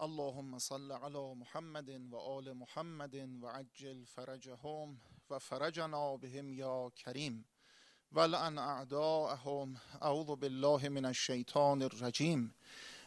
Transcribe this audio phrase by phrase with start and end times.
[0.00, 4.96] اللهم صل على محمد و آل محمد و عجل فرجهم
[5.30, 7.44] و فرجنا بهم یا کریم
[8.12, 12.54] ولعن اعداءهم اعوذ بالله من الشیطان الرجیم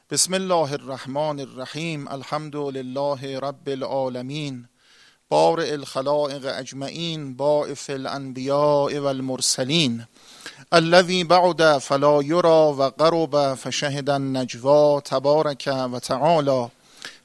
[0.10, 4.68] بسم الله الرحمن الرحیم الحمد لله رب العالمین
[5.30, 10.06] بارئ الخلائق اجمعین باعث الانبیاء والمرسلین
[10.74, 16.00] الذي بعد فلا يرى و قرب فشهد النجوا تبارك و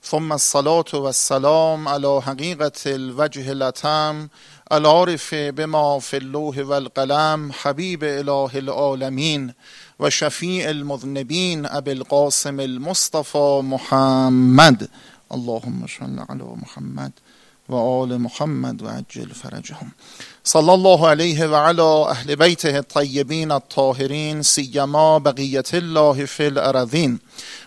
[0.05, 4.29] ثم الصلاة والسلام على حقيقة الوجه الأتم
[4.73, 9.55] العارف بما في اللوح والقلم حبيب إله العالمين
[9.99, 14.89] وشفيع المذنبين أبي القاسم المصطفى محمد.
[15.33, 17.13] اللهم صل على محمد
[17.69, 19.93] و آل محمد و عجل فرجهم.
[20.45, 27.19] صلی الله علیه و علی اهل بیته الطیبین الطاهرین سیما بقیت الله فی الارضین.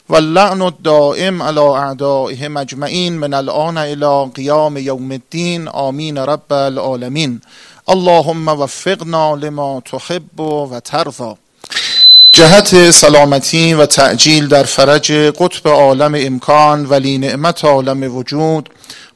[0.09, 5.67] و اللعن الدائم على اعدائهم مجمعین من الان الى قیام یوم الدین.
[5.67, 7.41] آمین رب العالمین.
[7.87, 11.37] اللهم وفقنا لما تحب و ترضا
[12.33, 18.69] جهت سلامتی و تعجیل در فرج قطب عالم امکان ولی نعمت عالم وجود.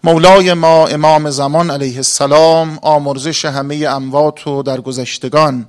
[0.03, 5.66] مولای ما امام زمان علیه السلام آمرزش همه اموات و درگذشتگان.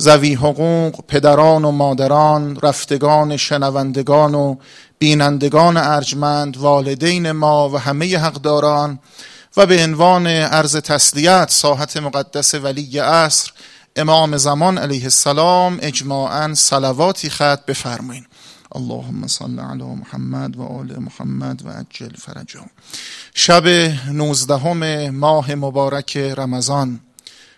[0.00, 4.56] زوی حقوق پدران و مادران رفتگان شنوندگان و
[4.98, 8.98] بینندگان ارجمند والدین ما و همه حقداران
[9.56, 13.52] و به عنوان عرض تسلیت ساحت مقدس ولی عصر
[13.96, 18.26] امام زمان علیه السلام اجماعا صلواتی خط بفرمایید
[18.74, 22.70] اللهم صل علی محمد و آل محمد و عجل فرجهم.
[23.34, 23.66] شب
[24.12, 27.00] نوزدهم ماه مبارک رمضان.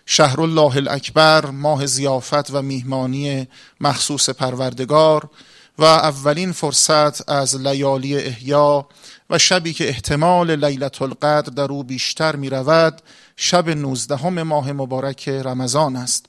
[0.05, 3.47] شهر الله الاکبر ماه زیافت و میهمانی
[3.81, 5.29] مخصوص پروردگار
[5.77, 8.87] و اولین فرصت از لیالی احیا
[9.29, 13.01] و شبی که احتمال لیلت القدر در او بیشتر می رود
[13.35, 16.25] شب نوزدهم ماه مبارک رمضان است.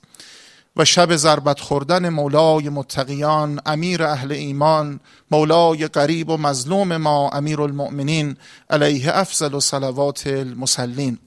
[0.76, 7.60] و شب ضربت خوردن مولای متقیان امیر اهل ایمان مولای قریب و مظلوم ما امیر
[7.60, 8.36] المؤمنین
[8.70, 11.18] علیه افضل و صلوات المسلین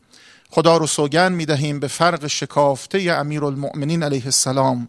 [0.58, 4.88] خدا رو سوگن می دهیم به فرق شکافته امیر المؤمنین علیه السلام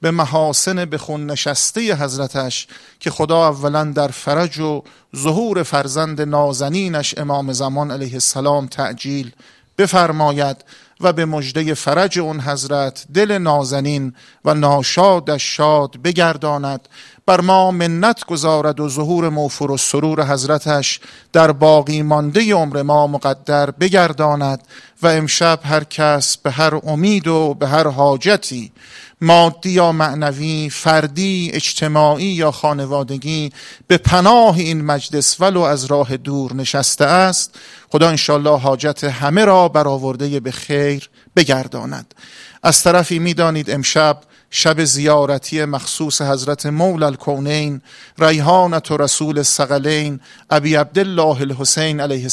[0.00, 2.66] به محاسن به خون نشسته حضرتش
[3.00, 4.82] که خدا اولا در فرج و
[5.16, 9.32] ظهور فرزند نازنینش امام زمان علیه السلام تعجیل
[9.78, 10.56] بفرماید
[11.00, 14.14] و به مژده فرج اون حضرت دل نازنین
[14.44, 16.88] و ناشادش شاد بگرداند
[17.30, 21.00] بر ما منت گذارد و ظهور موفور و سرور حضرتش
[21.32, 24.62] در باقی مانده عمر ما مقدر بگرداند
[25.02, 28.72] و امشب هر کس به هر امید و به هر حاجتی
[29.20, 33.52] مادی یا معنوی فردی اجتماعی یا خانوادگی
[33.86, 37.54] به پناه این مجلس ولو از راه دور نشسته است.
[37.90, 42.14] خدا انشالله حاجت همه را برآورده به خیر بگرداند.
[42.62, 44.20] از طرفی می‌دانید امشب
[44.50, 47.80] شب زیارتی مخصوص حضرت مولا الکونین
[48.18, 52.28] ریحانت و رسول الثقلین ابی عبدالله الحسین علیه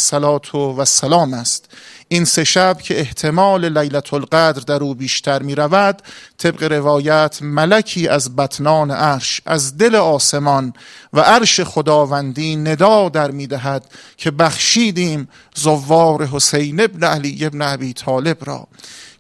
[0.80, 1.66] السلام است.
[2.08, 6.02] این سه شب که احتمال لیلت القدر در او بیشتر می رود
[6.38, 10.74] طبق روایت ملکی از بطنان عرش از دل آسمان
[11.14, 13.86] و عرش خداوندی ندا در می دهد
[14.18, 18.68] که بخشیدیم زوار حسین ابن علی ابن ابی طالب را.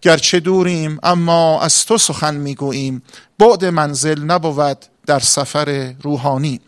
[0.02, 3.03] گرچه دوریم اما از تو سخن می‌گوییم.
[3.40, 6.62] بعد منزل نبود در سفر روحانی.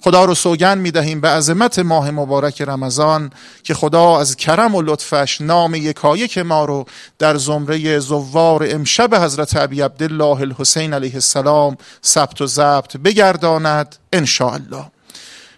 [0.00, 3.30] خدا رو سوگن می دهیم به عظمت ماه مبارک رمضان
[3.62, 6.86] که خدا از کرم و لطفش نام یکایک ما رو
[7.18, 14.26] در زمره زوار امشب حضرت ابی عبدالله الحسین علیه السلام ثبت و ضبط بگرداند ان
[14.40, 14.84] الله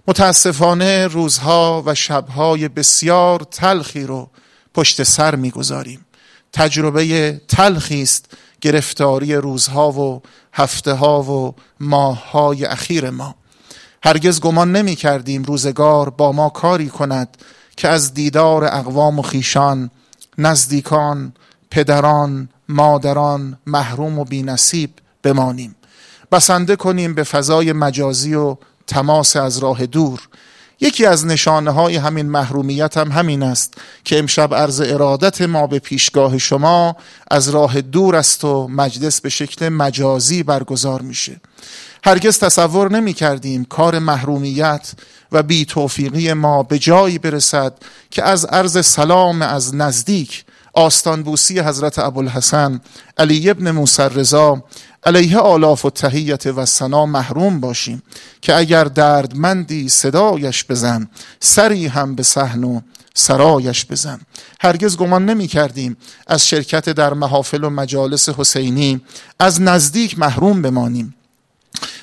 [0.08, 4.30] متاسفانه روزها و شبهای بسیار تلخی رو
[4.74, 6.07] پشت سر می‌گذاریم.
[6.52, 8.26] تجربه تلخی است
[8.60, 10.22] گرفتاری روزها و
[10.52, 13.34] هفته ها و ماه های اخیر ما.
[14.04, 17.36] هرگز گمان نمی کردیم روزگار با ما کاری کند
[17.76, 19.90] که از دیدار اقوام و خیشان
[20.38, 21.32] نزدیکان
[21.70, 24.90] پدران مادران محروم و بینصیب
[25.22, 25.74] بمانیم.
[26.32, 28.56] بسنده کنیم به فضای مجازی و
[28.86, 30.28] تماس از راه دور.
[30.80, 35.78] یکی از نشانه های همین محرومیت هم همین است که امشب عرض ارادت ما به
[35.78, 36.96] پیشگاه شما
[37.30, 41.40] از راه دور است و مجلس به شکل مجازی برگزار میشه.
[42.04, 44.92] هرگز تصور نمی کردیم کار محرومیت
[45.32, 47.74] و بی توفیقی ما به جایی برسد
[48.10, 50.44] که از عرض سلام از نزدیک
[50.78, 52.80] آستانبوسی حضرت ابوالحسن
[53.18, 54.62] علی ابن موسی رضا
[55.04, 58.02] علیه آلاف و تهیت و سنا محروم باشیم
[58.40, 61.08] که اگر دردمندی صدایش بزن
[61.40, 62.80] سری هم به صحن و
[63.14, 64.20] سرایش بزن.
[64.60, 65.96] هرگز گمان نمی کردیم
[66.26, 69.00] از شرکت در محافل و مجالس حسینی
[69.38, 71.14] از نزدیک محروم بمانیم.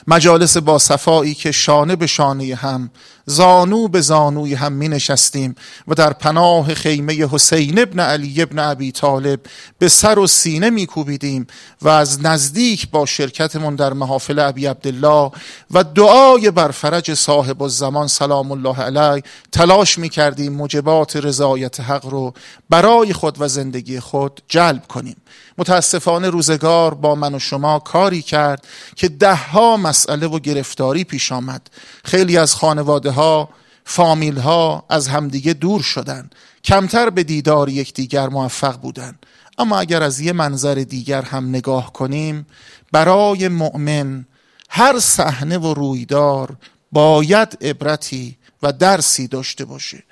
[0.08, 2.90] مجالس با صفایی که شانه به شانه هم
[3.26, 5.56] زانو به زانوی هم می نشستیم
[5.88, 9.40] و در پناه خیمه حسین ابن علی ابن ابی طالب
[9.80, 11.48] به سر و سینه می کوبیدیم
[11.82, 15.32] و از نزدیک با شرکتمون در محافل ابی عبدالله
[15.72, 22.06] و دعای بر فرج صاحب الزمان سلام الله علیه تلاش می کردیم مجبات رضایت حق
[22.06, 22.34] رو
[22.70, 25.16] برای خود و زندگی خود جلب کنیم.
[25.58, 31.70] متاسفانه روزگار با من و شما کاری کرد که دهها مسئله و گرفتاری پیش آمد.
[32.04, 33.50] خیلی از خانواده ها
[33.86, 36.30] فامیل ها از همدیگه دور شدن.
[36.64, 39.16] کمتر به دیدار یکدیگر موفق بودن.
[39.58, 42.46] اما اگر از یه منظر دیگر هم نگاه کنیم
[42.92, 44.26] برای مؤمن
[44.70, 46.58] هر صحنه و رویدار
[46.92, 50.04] باید عبرتی و درسی داشته باشه.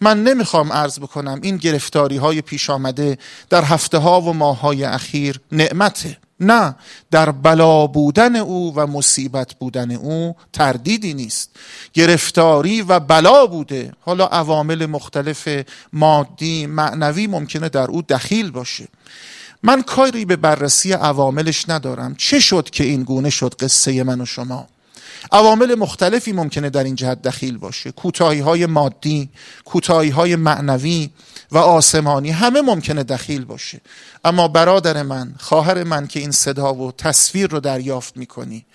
[0.00, 3.18] من نمی‌خوام عرض بکنم این گرفتاری های پیش آمده
[3.50, 6.16] در هفته ها و ماه های اخیر نعمته.
[6.44, 6.76] نه
[7.10, 11.50] در بلا بودن او و مصیبت بودن او تردیدی نیست.
[11.92, 13.92] گرفتاری و بلا بوده.
[14.00, 15.48] حالا عوامل مختلف
[15.92, 18.88] مادی معنوی ممکنه در او دخیل باشه.
[19.62, 22.14] من کاری به بررسی عواملش ندارم.
[22.14, 24.66] چه شد که این گونه شد قصه من و شما؟
[25.32, 27.92] عوامل مختلفی ممکنه در این جهت دخیل باشه.
[27.92, 29.30] کوتاهی های مادی
[29.64, 31.10] کوتاهی های معنوی
[31.52, 33.80] و آسمانی همه ممکنه دخیل باشه.
[34.24, 38.66] اما برادر من خواهر من که این صدا و تصویر رو دریافت می‌کنی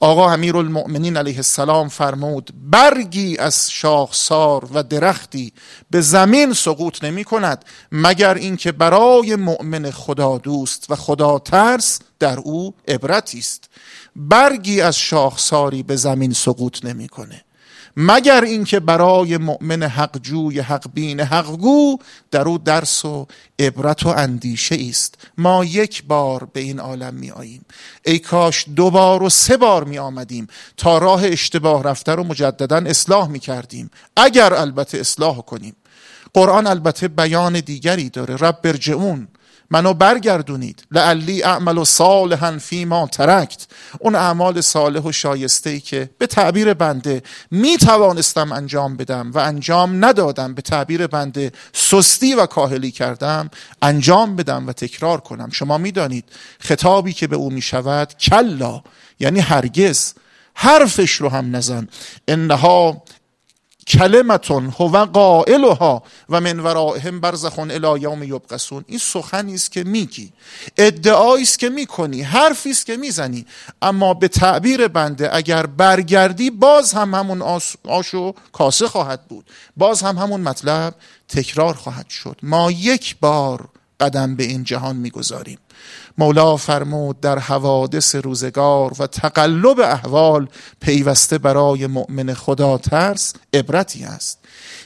[0.00, 5.52] آقا امیر المؤمنین علیه السلام فرمود برگی از شاخسار و درختی
[5.90, 12.38] به زمین سقوط نمی کند مگر اینکه برای مؤمن خدا دوست و خدا ترس در
[12.38, 13.68] او عبرتی است.
[14.18, 17.44] برگی از شاخساری به زمین سقوط نمی‌کنه.
[18.00, 21.98] مگر اینکه برای مؤمن حق جوی حق بین حق گو
[22.30, 23.26] در او درس و
[23.58, 27.64] عبرت و اندیشه است ما یک بار به این عالم می آییم
[28.04, 32.76] ای کاش دو بار و سه بار می آمدیم تا راه اشتباه رفته رو مجددا
[32.76, 35.76] اصلاح می کردیم اگر البته اصلاح کنیم.
[36.34, 38.36] قرآن البته بیان دیگری داره.
[38.36, 39.28] رب برجعون
[39.70, 40.84] منو برگردونید.
[40.90, 43.66] لعلی اعمل و صالحا فی ما ترکت.
[44.00, 49.38] اون اعمال صالح و شایسته ای که به تعبیر بنده می توانستم انجام بدم و
[49.38, 53.50] انجام ندادم به تعبیر بنده سستی و کاهلی کردم
[53.82, 55.50] انجام بدم و تکرار کنم.
[55.52, 56.24] شما می‌دانید
[56.60, 58.82] خطابی که به او می شود کلا
[59.20, 60.12] یعنی هرگز
[60.54, 61.88] حرفش رو هم نزن.
[62.28, 63.02] انها
[63.88, 70.32] کلمتون هو قائلها و من ورائهم برزخون الی یوم یبقسون این سخنی است که میگی.
[70.78, 72.22] ادعایی است که می‌کنی.
[72.22, 73.46] حرفی است که می‌زنی.
[73.82, 77.42] اما به تعبیر بنده اگر برگردی باز هم همون
[77.84, 79.44] آش و کاسه خواهد بود.
[79.76, 80.94] باز هم همون مطلب
[81.28, 82.36] تکرار خواهد شد.
[82.42, 83.68] ما یک بار
[84.00, 85.58] قدم به این جهان می‌گذاریم.
[86.18, 90.48] مولا فرمود در حوادث روزگار و تقلب احوال
[90.80, 94.38] پیوسته برای مؤمن خدا ترس عبرتی است.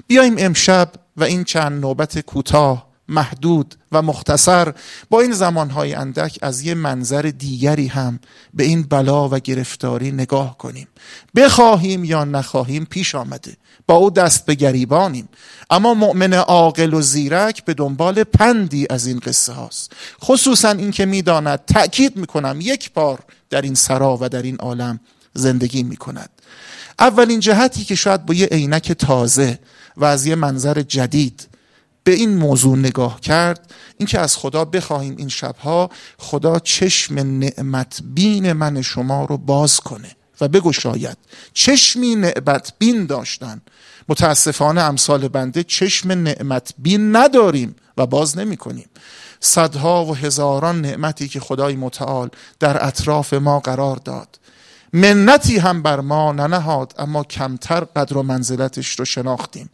[0.06, 4.74] بیایم امشب و این چند نوبت کوتاه محدود و مختصر
[5.10, 8.20] با این زمانهای اندک از یه منظر دیگری هم
[8.54, 10.88] به این بلا و گرفتاری نگاه کنیم.
[11.36, 13.56] بخواهیم یا نخواهیم پیش آمده.
[13.94, 15.28] او دست به گریبانیم.
[15.70, 19.92] اما مؤمن عاقل و زیرک به دنبال پندی از این قصه هاست.
[20.22, 23.18] خصوصا اینکه می‌داند تأکید می‌کنم یک بار
[23.50, 25.00] در این سرا و در این عالم
[25.34, 26.30] زندگی می‌کند.
[26.98, 29.58] اولین جهتی که شاید با یه عینک تازه
[29.96, 31.48] و از یه منظر جدید
[32.04, 38.52] به این موضوع نگاه کرد اینکه از خدا بخواهیم این شبها خدا چشم نعمت بین
[38.52, 40.16] من شما رو باز کنه.
[40.42, 41.16] و بگشاید
[41.52, 43.60] چشمی نعمت بین داشتن.
[44.08, 48.88] متاسفانه امثال بنده چشم نعمت بین نداریم و باز نمی کنیم
[49.40, 52.30] صدها و هزاران نعمتی که خدای متعال
[52.60, 54.38] در اطراف ما قرار داد.
[54.92, 59.70] منتی هم بر ما ننهاد اما کمتر قدر و منزلتش رو شناختیم.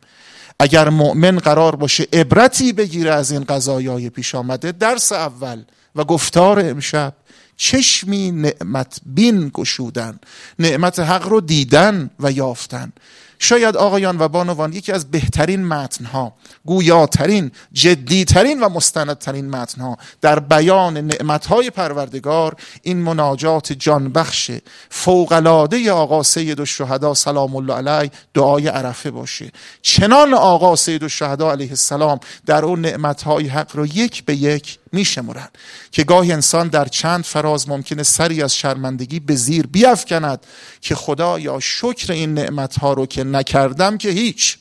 [0.60, 5.62] اگر مؤمن قرار باشه عبرتی بگیره از این قضایای پیش آمده درس اول
[5.96, 7.14] و گفتار امشب
[7.58, 10.18] چشمی نعمت بین گشودن
[10.58, 12.92] نعمت حق رو دیدن و یافتن.
[13.38, 16.32] شاید آقایان و بانوان یکی از بهترین متنها
[16.66, 24.50] گویاترین جدیترین و مستندترین متنها در بیان نعمتهای پروردگار این مناجات جانبخش
[24.90, 29.52] فوقلاده آقا سید الشهدا سلام الله علیه دعای عرفه باشه.
[29.82, 35.58] چنان آقا سید الشهدا علیه السلام در اون نعمتهای حق رو یک به یک میشمرند
[35.90, 40.46] که گاهی انسان در چند فراز ممکنه سری از شرمندگی به زیر بیافکند
[40.80, 44.58] که خدا یا شکر این نعمت ها رو که نکردم که هیچ.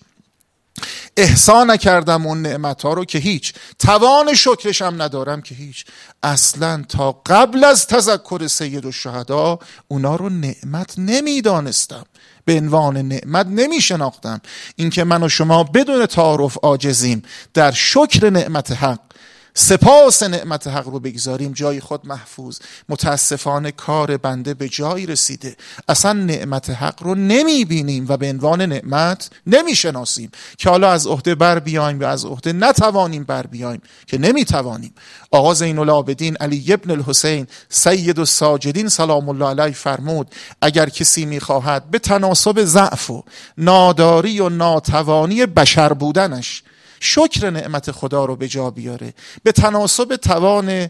[1.17, 3.53] احسان نکردم اون نعمت ها رو که هیچ.
[3.79, 5.85] توان شکرش هم ندارم که هیچ.
[6.23, 12.05] اصلا تا قبل از تذکر سید و شهدا اونا رو نعمت نمی‌دانستم.
[12.47, 14.41] به عنوان نعمت نمی شناختم
[14.75, 18.99] اینکه من و شما بدون تعارف آجزیم در شکر نعمت حق
[19.59, 22.59] سپاس نعمت حق رو بگذاریم جای خود محفوظ.
[22.89, 25.55] متاسفانه کار بنده به جایی رسیده.
[25.87, 31.07] اصلا نعمت حق رو نمی بینیم و به عنوان نعمت نمی شناسیم که حالا از
[31.07, 34.93] عهده بر بیایم و از عهده نتوانیم بر بیایم که نمی توانیم
[35.31, 41.91] آقا زین العابدین علی ابن الحسین سید الساجدین سلام الله علیه فرمود اگر کسی می‌خواهد
[41.91, 43.23] به تناسب ضعف و
[43.57, 46.63] ناداری و ناتوانی بشر بودنش
[46.99, 49.13] شکر نعمت خدا رو به جا بیاره.
[49.43, 50.89] به تناسب توان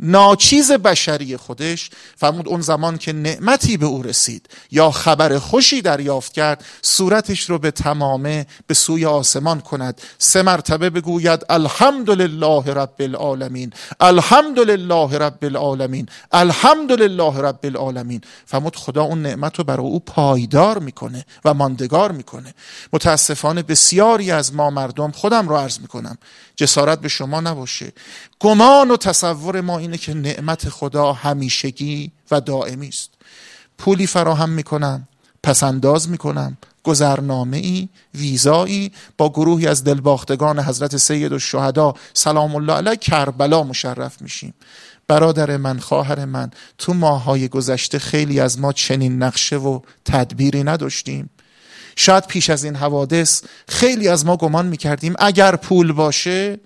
[0.00, 6.32] ناچیز بشری خودش فرمود اون زمان که نعمتی به او رسید یا خبر خوشی دریافت
[6.32, 10.00] کرد صورتش رو به تمامه به سوی آسمان کند.
[10.18, 18.20] سه مرتبه بگوید الحمدلله رب العالمین الحمدلله رب العالمین الحمدلله رب العالمین.
[18.46, 22.54] فرمود خدا اون نعمت رو برای او پایدار می‌کنه و ماندگار می‌کنه.
[22.92, 26.18] متاسفانه بسیاری از ما مردم خودم رو عرض می‌کنم
[26.56, 27.92] جسارت به شما نباشه.
[28.40, 33.10] گمان و تصور ما اینه که نعمت خدا همیشگی و دائمی است.
[33.78, 35.08] پولی فراهم می‌کنم
[35.42, 42.72] پسنداز می‌کنم گذرنامه ای ویزایی با گروهی از دلباختگان حضرت سید و شهدا سلام الله
[42.72, 44.54] علیه کربلا مشرف میشیم.
[45.08, 51.30] برادر من خواهر من تو ماهای گذشته خیلی از ما چنین نقشه و تدبیری نداشتیم.
[51.96, 56.60] شاید پیش از این حوادث خیلی از ما گمان می‌کردیم اگر پول باشه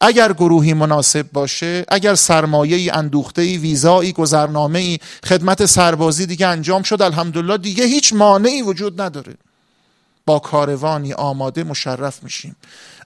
[0.00, 6.46] اگر گروهی مناسب باشه اگر سرمایه ای اندوخته ای ویزایی گذرنامه ای خدمت سربازی دیگه
[6.46, 9.34] انجام شد الحمدلله دیگه هیچ مانعی وجود نداره.
[10.26, 12.56] با کاروانی آماده مشرف میشیم.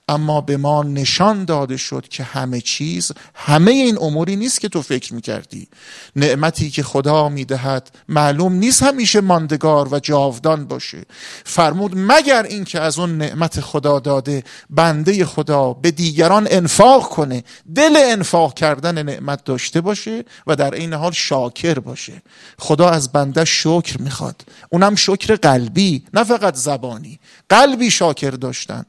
[0.07, 4.81] اما به ما نشان داده شد که همه چیز همه این اموری نیست که تو
[4.81, 5.67] فکر می‌کردی.
[6.15, 11.05] نعمتی که خدا می‌دهد معلوم نیست همیشه ماندگار و جاودان باشه.
[11.45, 17.43] فرمود مگر اینکه از اون نعمت خدا داده بنده خدا به دیگران انفاق کنه
[17.75, 22.21] دل انفاق کردن نعمت داشته باشه و در این حال شاکر باشه.
[22.59, 24.41] خدا از بنده شکر می‌خواد.
[24.69, 27.19] اونم شکر قلبی نه فقط زبانی.
[27.49, 28.85] قلبی شاکر داشتن.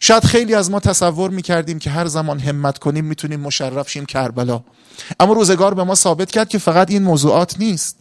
[0.00, 4.60] شاید خیلی از ما تصور می‌کردیم که هر زمان همت کنیم می‌تونیم مشرف شیم کربلا.
[5.20, 7.96] اما روزگار به ما ثابت کرد که فقط این موضوعات نیست.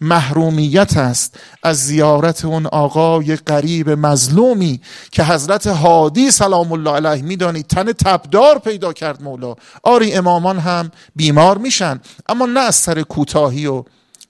[0.00, 4.80] محرومیت است از زیارت اون آقای قریب مظلومی
[5.12, 9.54] که حضرت هادی سلام الله علیه می‌دانید تن تبدار پیدا کرد مولا.
[9.82, 13.84] آری امامان هم بیمار میشن اما نه از سر کوتاهی و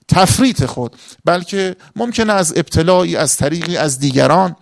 [0.07, 4.55] تفریط خود بلکه ممکنه از ابتلایی از طریقی از دیگران.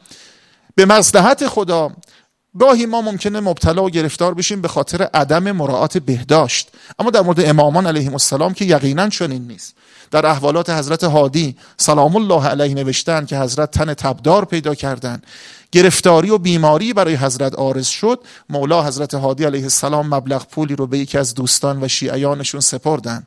[0.76, 1.92] به مصلحت خدا
[2.60, 6.70] گاهی ما ممکنه مبتلا و گرفتار بشیم به خاطر عدم مراعات بهداشت.
[7.00, 9.76] اما در مورد امامان علیهم السلام که یقینا چنین نیست.
[10.12, 15.24] در احوالات حضرت هادی سلام الله علیه نوشتن که حضرت تن تبدار پیدا کردند
[15.72, 18.20] گرفتاری و بیماری برای حضرت آرز شد.
[18.50, 23.24] مولا حضرت هادی علیه السلام مبلغ پولی رو به یکی از دوستان و شیعیانشون سپردن.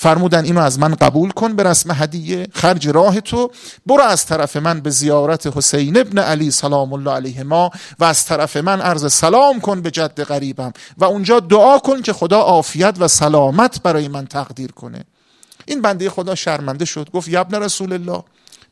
[0.00, 3.50] فرمودن اینو از من قبول کن به رسم هدیه خرج راه تو.
[3.86, 8.26] برو از طرف من به زیارت حسین ابن علی سلام الله علیه ما و از
[8.26, 12.94] طرف من عرض سلام کن به جد غریبم و اونجا دعا کن که خدا عافیت
[12.98, 15.04] و سلامت برای من تقدیر کنه.
[15.66, 18.22] این بنده خدا شرمنده شد گفت یبن رسول الله.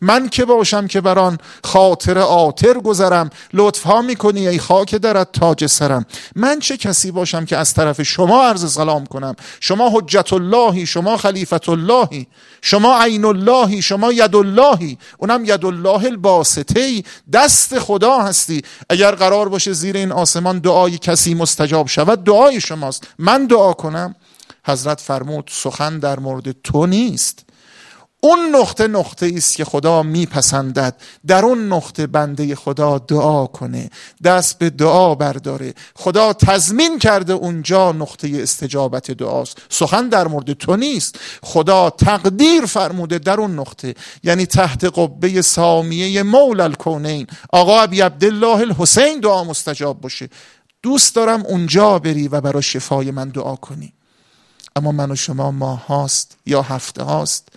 [0.00, 3.30] من که باشم که بران خاطر آتر گذرم.
[3.52, 6.06] لطفها می‌کنی ای خاک درت تاج سرم.
[6.36, 11.16] من چه کسی باشم که از طرف شما عرض سلام کنم؟ شما حجت اللهی شما
[11.16, 12.26] خلیفت اللهی
[12.62, 14.98] شما عین اللهی شما ید اللهی.
[15.18, 18.62] اونم ید الله الباسطه دست خدا هستی.
[18.88, 23.06] اگر قرار باشه زیر این آسمان دعای کسی مستجاب شود دعای شماست.
[23.18, 24.14] من دعا کنم.
[24.66, 27.44] حضرت فرمود سخن در مورد تو نیست.
[28.20, 30.96] اون نقطه نقطه است که خدا میپسندد.
[31.26, 33.90] در اون نقطه بنده خدا دعا کنه.
[34.24, 35.74] دست به دعا برداره.
[35.94, 39.58] خدا تضمین کرده اونجا نقطه استجابت دعاست.
[39.68, 41.18] سخن در مورد تو نیست.
[41.42, 43.94] خدا تقدیر فرموده در اون نقطه.
[44.22, 47.26] یعنی تحت قبه سامیه مول الکونین.
[47.52, 50.28] آقا ابی عبدالله الحسین دعا مستجاب باشه.
[50.82, 53.92] دوست دارم اونجا بری و برای شفای من دعا کنی.
[54.76, 57.48] اما من و شما ماه هاست یا هفته هاست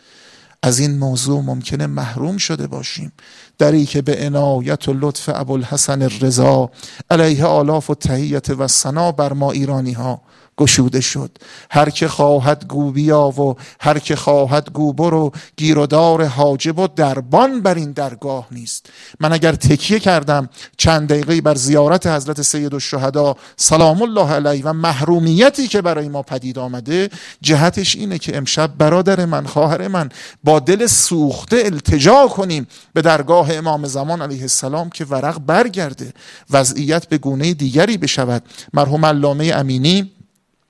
[0.63, 3.11] از این موضوع ممکنه محروم شده باشیم.
[3.57, 6.71] دری که به عنایت و لطف ابوالحسن الرضا
[7.09, 10.21] علیه آلاف و تهیت و سنا بر ما ایرانی ها
[10.59, 11.37] گشوده شد.
[11.71, 17.61] هر که خواهد گو بیا و هر که خواهد گو برو گیرودار حاجب و دربان
[17.61, 18.85] بر این درگاه نیست.
[19.19, 24.73] من اگر تکیه کردم چند دقیقه بر زیارت حضرت سید الشهدا سلام الله علیه و
[24.73, 27.09] محرومیتی که برای ما پدید آمده
[27.41, 30.09] جهتش اینه که امشب برادر من خواهر من
[30.43, 36.13] با دل سوخته التجا کنیم به درگاه امام زمان علیه السلام که ورق برگرده.
[36.49, 38.43] وضعیت به گونه دیگری بشود.
[38.73, 40.11] مرحوم علامه امینی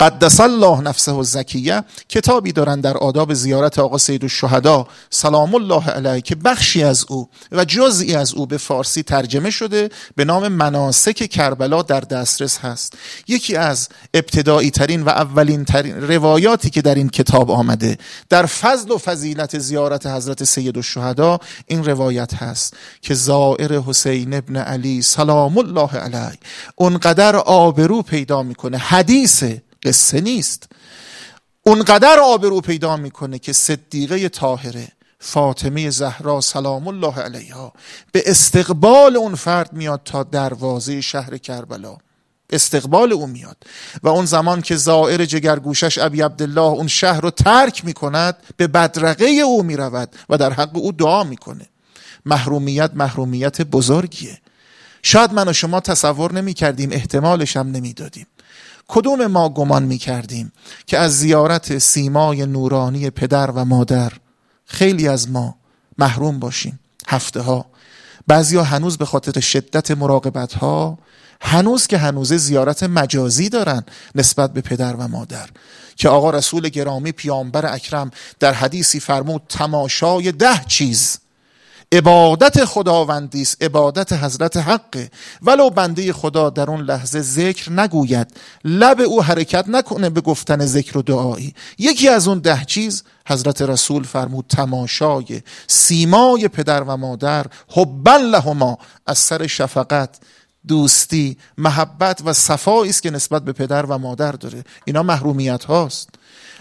[0.00, 4.86] قدس الله نفسه و زکیه کتابی دارن در آداب زیارت آقا سید الشهدا.
[5.10, 6.20] سلام الله علیه.
[6.20, 11.30] که بخشی از او و جزئی از او به فارسی ترجمه شده به نام مناسک
[11.30, 12.92] کربلا در دسترس هست.
[13.28, 17.98] یکی از ابتدایی ترین و اولین ترین روایاتی که در این کتاب آمده.
[18.28, 24.56] در فضل و فضیلت زیارت حضرت سید الشهدا این روایت هست که زائر حسین ابن
[24.56, 26.38] علی سلام الله علیه
[26.76, 28.78] اونقدر آبرو پیدا می‌کنه.
[28.78, 29.44] حدیث
[29.84, 30.68] قصه نیست.
[31.62, 34.88] اونقدر آبرو پیدا می‌کنه که صدیقه طاهره
[35.18, 37.72] فاطمه زهرا سلام الله علیها
[38.12, 41.96] به استقبال اون فرد میاد تا دروازه شهر کربلا.
[42.50, 43.56] استقبال او میاد
[44.02, 49.24] و اون زمان که زائر جگرگوشش ابی عبدالله اون شهر رو ترک می‌کند به بدرقه
[49.24, 51.66] او می‌رود و در حق او دعا می‌کنه.
[52.24, 54.38] محرومیت محرومیت بزرگیه.
[55.02, 58.26] شاید من و شما تصور نمی کردیم احتمالش هم نمی دادیم
[58.88, 60.52] کدوم ما گمان می کردیم
[60.86, 64.12] که از زیارت سیمای نورانی پدر و مادر
[64.66, 65.56] خیلی از ما
[65.98, 67.66] محروم باشیم هفته ها
[68.26, 70.98] بعضی ها هنوز به خاطر شدت مراقبت ها
[71.40, 75.48] هنوز که هنوز زیارت مجازی دارن نسبت به پدر و مادر.
[75.96, 78.10] که آقا رسول گرامی پیامبر اکرم
[78.40, 81.18] در حدیثی فرمود تماشای ده چیز
[81.94, 85.10] عبادت خداوندی است عبادت حضرت حقه
[85.42, 88.26] ولو بنده خدا در اون لحظه ذکر نگوید
[88.64, 91.54] لب او حرکت نکنه به گفتن ذکر و دعایی.
[91.78, 98.78] یکی از اون ده چیز حضرت رسول فرمود تماشای سیمای پدر و مادر حبا لهما
[99.06, 100.18] از سر شفقت
[100.68, 104.64] دوستی محبت و صفایی است که نسبت به پدر و مادر داره.
[104.84, 106.08] اینا محرومیت هاست.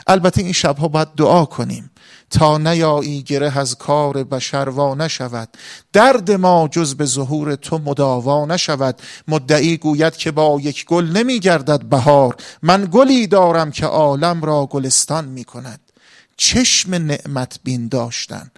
[0.08, 1.89] البته این شبها باید دعا کنیم.
[2.34, 5.50] تا نیایی گره از کار بشر وا نشود.
[5.93, 9.02] درد ما جز به ظهور تو مداوا نشود.
[9.28, 12.36] مدعی گوید که با یک گل نمی گردد بهار.
[12.62, 15.80] من گلی دارم که عالم را گلستان می کند
[16.38, 18.52] چشم نعمت بین داشتن.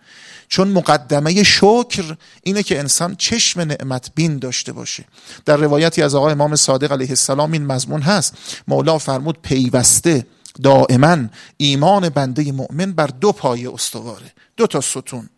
[0.48, 5.06] چون مقدمه شکر اینه که انسان چشم نعمت بین داشته باشه.
[5.46, 8.34] در روایتی از آقای امام صادق علیه السلام این مضمون هست.
[8.68, 10.26] مولا فرمود پیوسته.
[10.64, 15.30] دائما ایمان بنده مؤمن بر دو پایه استواره دو تا ستون.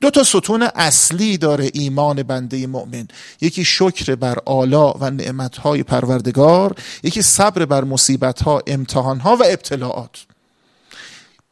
[0.00, 3.08] دو تا ستون اصلی داره ایمان بنده مؤمن.
[3.40, 10.18] یکی شکر بر آلا و نعمتهای پروردگار یکی صبر بر مصیبتها امتحانها و ابتلاعات.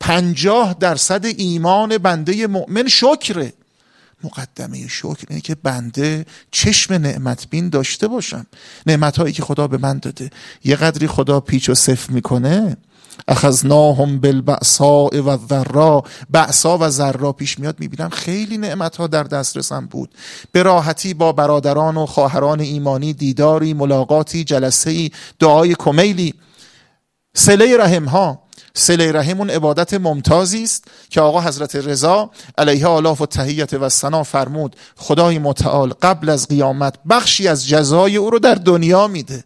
[0.01, 3.53] پنجاه درصد ایمان بنده مؤمن شکره.
[4.25, 8.47] مقدمه شکر اینه که بنده چشم نعمت بین داشته باشم.
[8.87, 10.31] نعمت هایی که خدا به من داده.
[10.65, 12.77] یه قدری خدا پیچ و صف می‌کنه
[13.29, 19.87] اخذناهم بالبعصاء و ذرا بعصا و ذرا پیش میاد می‌بینم خیلی نعمت ها در دسترسم
[19.87, 20.11] بود.
[20.53, 26.35] به راحتی با برادران و خواهران ایمانی دیداری ملاقاتی جلسه ای دعای کمیلی.
[27.35, 33.21] سله رحم ها سله رحم اون عبادت ممتازی است که آقا حضرت رضا علیه آلاف
[33.21, 34.77] و تهیت و سنا فرمود.
[34.97, 39.45] خدای متعال قبل از قیامت بخشی از جزای او رو در دنیا میده.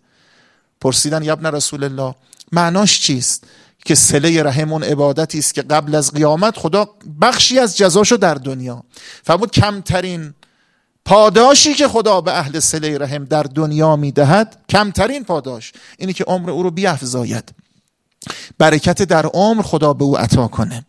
[0.80, 2.14] پرسیدن یبن رسول الله
[2.52, 3.44] معناش چیست؟
[3.84, 6.88] که سله رحم اون عبادتی است که قبل از قیامت خدا
[7.20, 8.82] بخشی از جزاشو در دنیا.
[9.22, 10.34] فرمود کمترین
[11.04, 16.50] پاداشی که خدا به اهل سله رحم در دنیا می‌دهد کمترین پاداش اینه که عمر
[16.50, 17.54] او رو بیافزاید.
[18.58, 20.86] برکت در عمر خدا به او عطا کنه.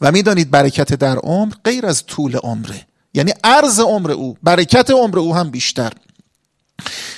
[0.00, 2.86] و می‌دانید برکت در عمر غیر از طول عمره.
[3.14, 5.92] یعنی عرض عمر او برکت عمر او هم بیشتر.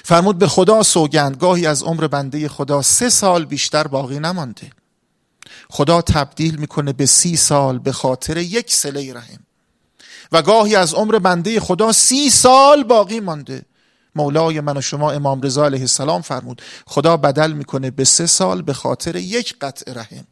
[0.09, 4.71] فرمود به خدا سوگند گاهی از عمر بنده خدا سه سال بیشتر باقی نمانده.
[5.71, 9.39] خدا تبدیل می‌کنه به سی سال به خاطر یک سله رحم.
[10.33, 13.63] و گاهی از عمر بنده خدا سی سال باقی مانده.
[14.15, 18.63] مولای من و شما امام رضا علیه السلام فرمود خدا بدل می‌کنه به سه سال
[18.63, 20.27] به خاطر یک قطع رحم.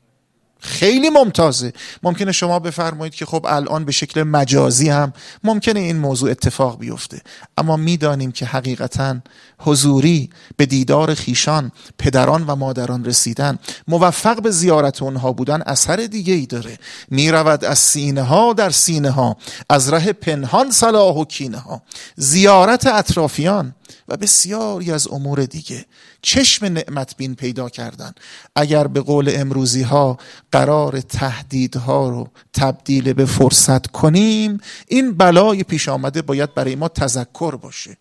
[0.64, 1.72] خیلی ممتازه.
[2.03, 5.12] ممکنه شما بفرمایید که خب الان به شکل مجازی هم
[5.44, 7.20] ممکنه این موضوع اتفاق بیفته.
[7.59, 9.16] اما می‌دانیم که حقیقتا
[9.59, 16.35] حضوری به دیدار خیشان پدران و مادران رسیدن موفق به زیارت اونها بودن اثر دیگه
[16.35, 16.79] ای داره.
[17.11, 19.37] می‌رود از سینه ها در سینه ها
[19.70, 21.83] از ره پنهان صلاح و کینه ها
[22.16, 23.74] زیارت اطرافیان
[24.09, 25.85] و بسیاری از امور دیگه.
[26.23, 28.14] چشم نعمت بین پیدا کردن.
[28.57, 30.18] اگر به قول امروزی ها
[30.53, 37.57] قرار تهدیدها رو تبدیل به فرصت کنیم این بلای پیش آمده باید برای ما تذکر
[37.57, 37.97] باشه.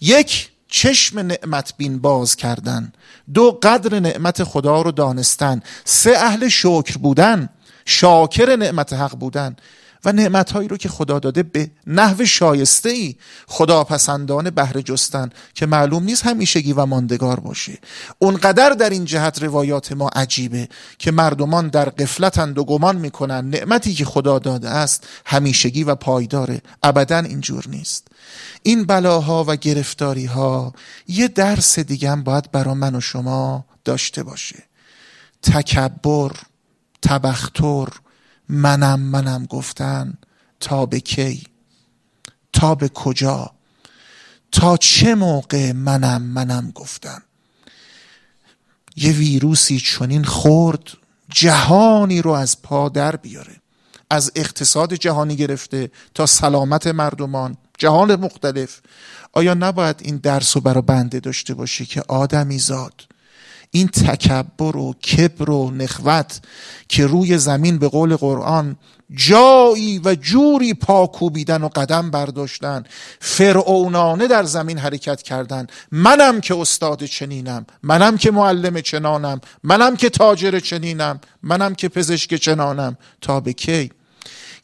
[0.00, 2.92] یک چشم نعمت بین باز کردن.
[3.34, 5.62] دو قدر نعمت خدا رو دانستن.
[5.84, 7.48] سه اهل شکر بودن.
[7.84, 9.56] شاکر نعمت حق بودن.
[10.04, 13.14] و نعمتهایی رو که خدا داده به نحو شایسته ای
[13.46, 17.78] خدا پسندان بهره جستن که معلوم نیست همیشگی و ماندگار باشه.
[18.18, 23.94] اونقدر در این جهت روایات ما عجیبه که مردمان در قفلتند و گمان می‌کنن نعمتی
[23.94, 26.62] که خدا داده است همیشگی و پایداره.
[26.82, 28.08] ابدا اینجور نیست.
[28.62, 30.72] این بلاها و گرفتاری ها
[31.08, 34.62] یه درس دیگه باید برا من و شما داشته باشه.
[35.42, 36.30] تکبر
[37.02, 37.88] تبختر
[38.50, 40.18] منم منم گفتن
[40.60, 41.42] تا به کی؟
[42.52, 43.50] تا به کجا؟
[44.52, 47.22] تا چه موقع منم منم گفتن؟
[48.96, 50.82] یه ویروسی چنین خورد
[51.28, 53.56] جهانی رو از پا در بیاره.
[54.10, 58.80] از اقتصاد جهانی گرفته تا سلامت مردمان جهان مختلف.
[59.32, 63.09] آیا نباید این درس رو برای بنده داشته باشه که آدمی زاد؟
[63.70, 66.40] این تکبر و کبر و نخوت
[66.88, 68.76] که روی زمین به قول قرآن
[69.14, 72.84] جایی و جوری پاکوبیدن و قدم برداشتن
[73.20, 75.66] فرعونانه در زمین حرکت کردن.
[75.92, 82.34] منم که استاد چنینم منم که معلم چنانم منم که تاجر چنینم منم که پزشک
[82.34, 82.96] چنانم.
[83.20, 83.90] تا به کی؟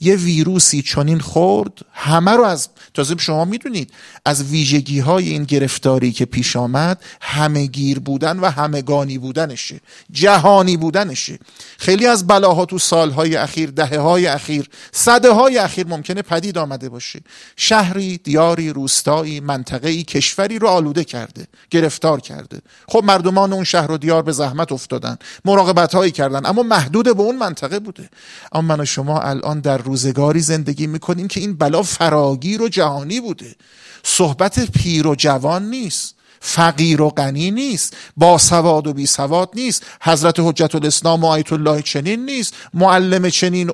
[0.01, 3.93] یه ویروسی چنین خورد همه رو از تازه شما می‌دونید
[4.25, 9.81] از ویژگی های این گرفتاری که پیش آمد همه گیر بودن و همگانی بودنشه
[10.13, 11.39] جهانی بودنشه.
[11.79, 16.89] خیلی از بلاها تو سالهای اخیر دهه های اخیر صده های اخیر ممکنه پدید آمده
[16.89, 17.21] باشه.
[17.57, 22.61] شهری دیاری روستایی منطقه‌ای کشوری رو آلوده کرده گرفتار کرده.
[22.89, 27.23] خب مردمان اون شهر و دیار به زحمت افتادن مراقبت هایی کردن اما محدود به
[27.23, 28.09] اون منطقه بوده.
[28.53, 33.21] اما من و شما الان در روزگاری زندگی می‌کنیم که این بلا فراگیر و جهانی
[33.21, 33.55] بوده.
[34.03, 36.15] صحبت پیر و جوان نیست.
[36.41, 37.97] فقیر و غنی نیست.
[38.17, 39.83] با سواد و بی سواد نیست.
[40.03, 42.55] حضرت حجت الاسلام و آیت الله چنین نیست.
[42.75, 43.71] معلم چنین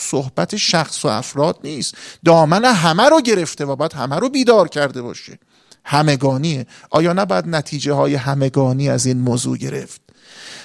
[0.00, 1.94] صحبت شخص و افراد نیست.
[2.24, 5.38] دامن همه رو گرفته و باید همه رو بیدار کرده باشه.
[5.84, 6.66] همگانیه.
[6.90, 10.00] آیا نباید نتیجه های همگانی از این موضوع گرفت؟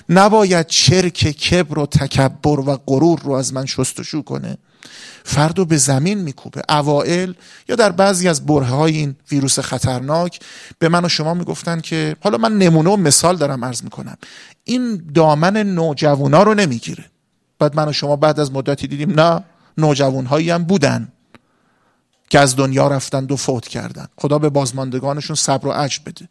[0.10, 4.58] نباید چرک کبر و تکبر و غرور رو از من شستشو کنه.
[5.24, 6.62] فرد به زمین میکوبه.
[6.70, 7.34] اوائل
[7.70, 10.40] یا در بعضی از بره های این ویروس خطرناک
[10.80, 14.18] به من و شما می‌گفتن که حالا من نمونه و مثال دارم عرض می‌کنم.
[14.64, 17.06] این دامن نوجوانا رو نمی‌گیره.
[17.60, 19.44] بعد من و شما بعد از مدتی دیدیم نه
[19.78, 21.08] نوجوان هایی هم بودن.
[22.30, 24.10] که از دنیا رفتند و فوت کردند.
[24.18, 26.30] خدا به بازماندگانشون صبر و عجب بده.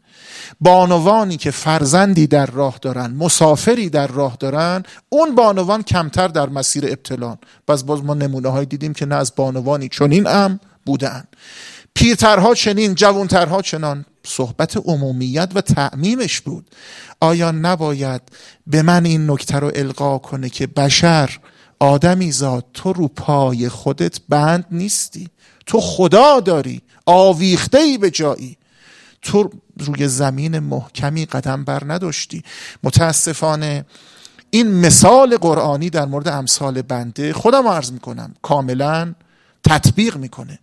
[0.61, 6.85] بانوانی که فرزندی در راه دارن مسافری در راه دارن اون بانوان کمتر در مسیر
[6.87, 7.39] ابتلان.
[7.67, 11.25] باز باز ما نمونه های دیدیم که نه از بانوانی چنین ام بودن.
[11.95, 14.05] پیرترها چنین جوانترها چنان.
[14.27, 16.71] صحبت عمومیت و تعمیمش بود.
[17.21, 18.23] آیا نباید
[18.67, 21.39] به من این نکته رو القا کنه که بشر
[21.79, 25.29] آدمی زاد تو رو پای خودت بند نیستی؟
[25.67, 28.57] تو خدا داری آویخته ای به جایی.
[29.23, 32.43] تو روی زمین محکمی قدم بر نداشتی.
[32.83, 33.85] متاسفانه
[34.51, 39.15] این مثال قرآنی در مورد امثال بنده خودم عرض می‌کنم کاملا
[39.65, 40.59] تطبیق می‌کنه.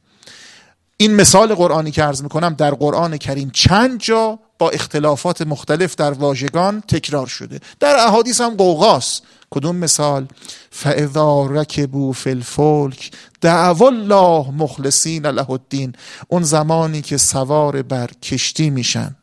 [0.98, 6.12] این مثال قرآنی که عرض می‌کنم در قرآن کریم چند جا با اختلافات مختلف در
[6.12, 7.60] واژگان تکرار شده.
[7.80, 10.28] در احادیث هم قوقاست کدوم مثال؟
[10.72, 13.12] فاذا رکبو فی الفلک
[13.42, 15.94] دعو الله مخلصین له الدین
[16.28, 19.16] اون زمانی که سوار بر کشتی میشن.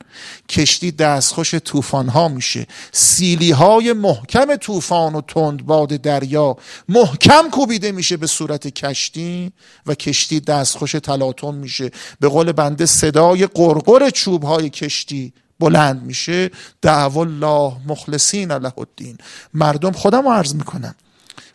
[0.49, 2.67] کشتی دستخوش طوفان ها میشه.
[2.93, 6.57] سیلی های محکم طوفان و تندباد دریا
[6.89, 9.53] محکم کوبیده میشه به صورت کشتی
[9.87, 11.91] و کشتی دستخوش تلاطم میشه.
[12.21, 16.51] به قول بنده صدای قرقر چوب های کشتی بلند میشه.
[16.83, 19.19] دعو الله مخلصین له الدین.
[19.55, 20.95] مردم خودم عرض می‌کنم.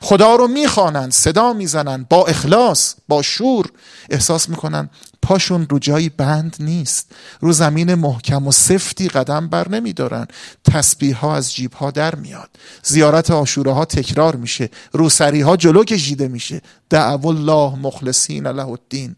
[0.05, 3.71] خدا رو می‌خوانند صدا می‌زنند با اخلاص با شور.
[4.09, 4.89] احساس می‌کنن
[5.21, 7.11] پاشون رو جایی بند نیست.
[7.39, 10.27] رو زمین محکم و سفتی قدم بر نمیدارن.
[10.65, 12.49] تسبیح ها از جیب ها در میاد.
[12.83, 14.69] زیارت آشوره ها تکرار میشه.
[14.91, 16.61] روسری ها جلو کشیده میشه.
[16.89, 19.15] دعو الله مخلصین له الدین.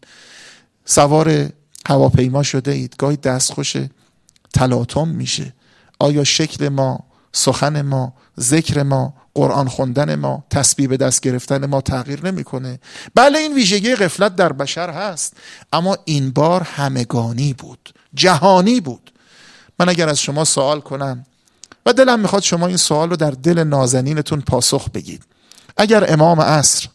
[0.84, 1.48] سوار
[1.88, 2.94] هواپیما شده اید.
[2.98, 3.76] گاهی دستخوش
[4.54, 5.54] تلاطم میشه.
[5.98, 11.80] آیا شکل ما سخن ما ذکر ما قرآن خوندن ما تسبیح به دست گرفتن ما
[11.80, 12.80] تغییر نمی‌کنه.
[13.14, 15.36] بله این ویژگی غفلت در بشر هست
[15.72, 19.10] اما این بار همگانی بود جهانی بود.
[19.78, 21.26] من اگر از شما سوال کنم
[21.86, 25.24] و دلم می‌خواد شما این سوال رو در دل نازنینتون پاسخ بگید.
[25.76, 26.88] اگر امام عصر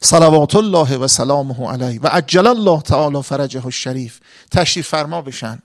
[0.00, 5.58] صلوات الله و سلامه علیه و عجل الله تعالی فرجه الشریف تشریف فرما بشن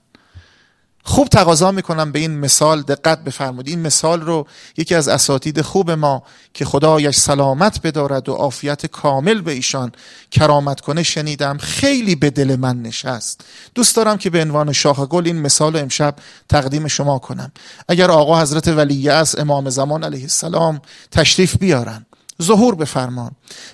[1.08, 2.82] خوب تقاضا می‌کنم به این مثال.
[2.82, 3.68] دقت بفرمایید.
[3.68, 6.22] این مثال رو یکی از اساتید خوب ما
[6.54, 9.92] که خدایش سلامت بدارد و عافیت کامل به ایشان
[10.30, 11.58] کرامت کنه شنیدم.
[11.58, 13.44] خیلی به دل من نشست.
[13.74, 16.14] دوست دارم که به عنوان شاخ گل این مثال رو امشب
[16.48, 17.52] تقدیم شما کنم.
[17.88, 22.06] اگر آقا حضرت ولی از امام زمان علیه السلام تشریف بیارن
[22.42, 23.30] ظهور بفرمان.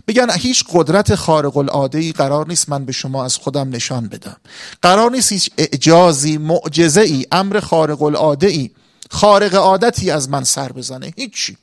[0.09, 4.37] بگن هیچ قدرت خارق العاده ای قرار نیست من به شما از خودم نشان بدم.
[4.83, 8.70] قرار نیست هیچ اعجازی معجزه ای امر خارق العاده ای
[9.11, 11.12] خارق عادتی از من سر بزنه.
[11.16, 11.57] هیچی.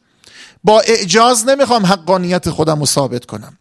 [0.63, 3.57] با اعجاز نمی‌خوام حقانیت خودم رو ثابت کنم.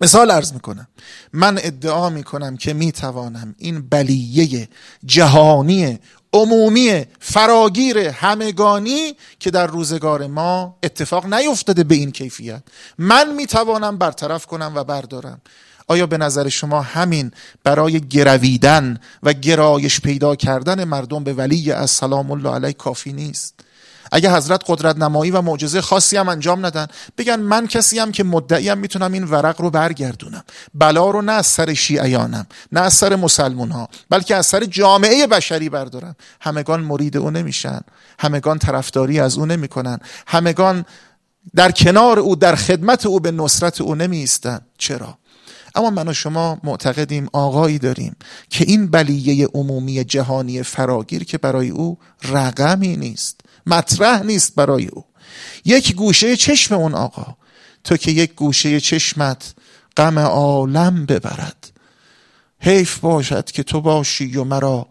[0.00, 0.88] مثال ارز می‌کنم.
[1.32, 4.68] من ادعا می‌کنم که می‌توانم این بلیه
[5.04, 5.98] جهانی
[6.32, 12.62] عمومی فراگیر همگانی که در روزگار ما اتفاق نیفتاده به این کیفیت.
[12.98, 15.40] من می‌توانم برطرف کنم و بردارم.
[15.88, 17.30] آیا به نظر شما همین
[17.64, 23.54] برای گرویدن و گرایش پیدا کردن مردم به ولی از سلام الله علیه کافی نیست؟
[24.12, 26.86] اگه حضرت قدرت نمایی و معجزه خاصی هم انجام ندن
[27.18, 30.44] بگن من کسی هم که مدعیم می‌تونم این ورق رو برگردونم.
[30.74, 35.26] بلا رو نه از سر شیعیانم نه از سر مسلمون ها بلکه از سر جامعه
[35.26, 36.16] بشری بردارم.
[36.40, 37.80] همگان مرید او نمیشن
[38.18, 40.84] همگان طرفداری از او نمی‌کنن همگان
[41.54, 44.28] در کنار او در خدمت او به نصرت او نمی
[44.78, 45.18] چرا؟
[45.74, 48.16] اما من و شما معتقدیم آقایی داریم
[48.50, 55.04] که این بلیه عمومی جهانی فراگیر که برای او رقمی نیست مطرح نیست برای او.
[55.64, 57.36] یک گوشه چشم اون آقا
[57.84, 59.54] تو که یک گوشه چشمت
[59.96, 61.72] غم عالم ببرد.
[62.58, 64.88] حیف باشد که تو باشی و مرا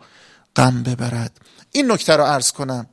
[0.56, 1.42] غم ببرد.
[1.72, 2.86] این نکته رو عرض کنم.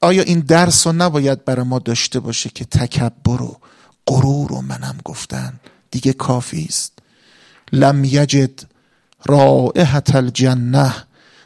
[0.00, 3.60] آیا این درس رو نباید برای ما داشته باشه که تکبر و
[4.06, 6.92] غرور و منم گفتن؟ دیگه کافی است.
[7.72, 8.60] لم یجد
[9.26, 10.94] رائحت الجنه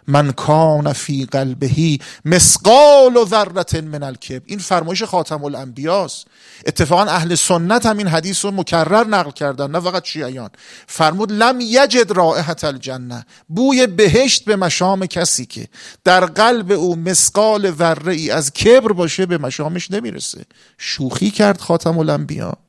[0.07, 6.27] من کان فی قلبهی مسقال و ذرت من الکب این فرمایش خاتم الانبیاست.
[6.67, 10.51] اتفاقا اهل سنت هم این حدیث رو مکرر نقل کردن نه فقط شیعیان.
[10.87, 15.69] فرمود لم یجد رائحت الجنه بوی بهشت به مشام کسی که
[16.05, 20.45] در قلب او مسقال ذره ای از کبر باشه به مشامش نمی‌رسه.
[20.79, 22.64] شوخی کرد خاتم الانبیا.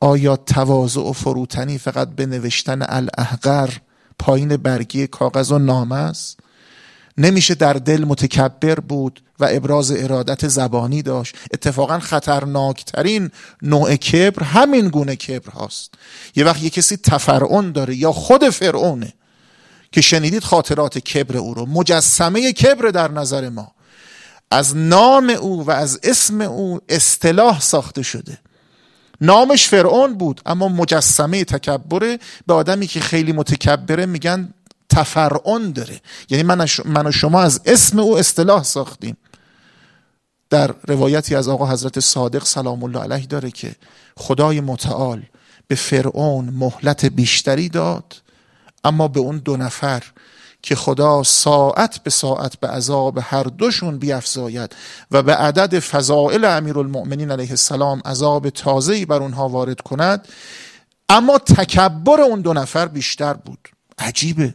[0.00, 3.70] آیا تواضع و فروتنی فقط به نوشتن الاحقر
[4.18, 6.40] پایین برگی کاغذ و نامه است؟
[7.18, 11.34] نمیشه در دل متکبر بود و ابراز ارادت زبانی داشت.
[11.52, 13.30] اتفاقا خطرناکترین
[13.62, 15.94] نوع کبر همین گونه کبر هاست.
[16.36, 19.12] یه وقت یه کسی تفرعون داره یا خود فرعونه
[19.92, 21.66] که شنیدید خاطرات کبر او رو.
[21.66, 23.72] مجسمه کبر در نظر ما.
[24.50, 28.38] از نام او و از اسم او اصطلاح ساخته شده.
[29.20, 34.54] نامش فرعون بود اما مجسمه تکبره به آدمی که خیلی متکبره میگن
[34.88, 36.00] تفرعون داره.
[36.30, 36.42] یعنی
[36.84, 39.16] من, و شما از اسم او اصطلاح ساختیم.
[40.50, 43.74] در روایتی از آقا حضرت صادق سلام الله علیه داره که
[44.16, 45.22] خدای متعال
[45.66, 48.14] به فرعون مهلت بیشتری داد
[48.84, 50.02] اما به اون دو نفر
[50.62, 54.76] که خدا ساعت به ساعت به عذاب هر دوشون بیافزاید
[55.10, 60.28] و به عدد فضائل امیرالمؤمنین علیه السلام عذاب تازه‌ای بر اونها وارد کند.
[61.08, 63.68] اما تکبر اون دو نفر بیشتر بود.
[63.98, 64.54] عجیبه.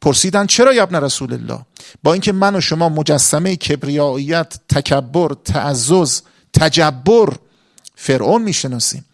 [0.00, 1.60] پرسیدن چرا ابن رسول الله؟
[2.02, 6.20] با اینکه من و شما مجسمه کبریاییت تکبر تعزز
[6.52, 7.36] تجبر
[7.94, 9.04] فرعون می‌شناسیم.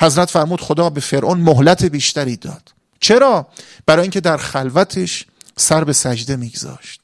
[0.00, 2.71] حضرت فرمود خدا به فرعون مهلت بیشتری داد.
[3.02, 3.46] چرا؟
[3.86, 7.00] برای اینکه در خلوتش سر به سجده میگذاشت.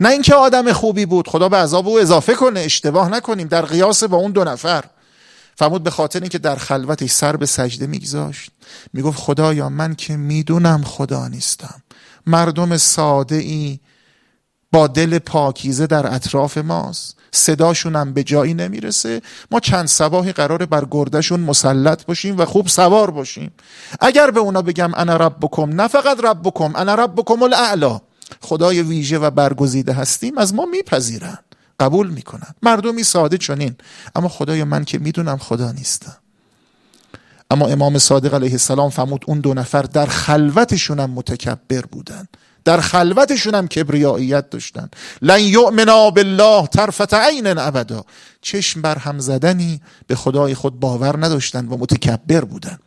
[0.00, 4.04] نه اینکه آدم خوبی بود خدا به عذاب او اضافه کنه اشتباه نکنیم در قیاس
[4.04, 4.84] با اون دو نفر.
[5.56, 8.50] فرمود به خاطر اینکه در خلوتش سر به سجده میگذاشت
[8.92, 11.82] می‌گفت خدایا من که می‌دونم خدا نیستم.
[12.26, 13.80] مردم ساده ای
[14.72, 17.16] با دل پاکیزه در اطراف ماست.
[17.32, 19.22] صداشونم به جایی نمی‌رسه.
[19.50, 23.52] ما چند سباهی قراره بر گردشون مسلط باشیم و خوب سوار باشیم.
[24.00, 28.00] اگر به اونا بگم انا ربکم نه فقط ربکم انا ربکم الاعلا.
[28.40, 31.38] خدای ویژه و برگزیده هستیم از ما میپذیرن.
[31.80, 32.54] قبول می‌کنن.
[32.62, 33.76] مردمی ساده چنین.
[34.16, 36.16] اما خدای من که می‌دونم خدا نیستم
[37.50, 42.28] اما امام صادق علیه السلام فرمود اون دو نفر در خلوتشون هم متکبر بودن.
[42.64, 44.88] در خلوتشون هم کبریاییت داشتن.
[45.22, 48.04] لن یؤمنا بالله طرفت عین ابدا.
[48.42, 52.78] چشم بر هم زدنی به خدای خود باور نداشتن و متکبر بودن.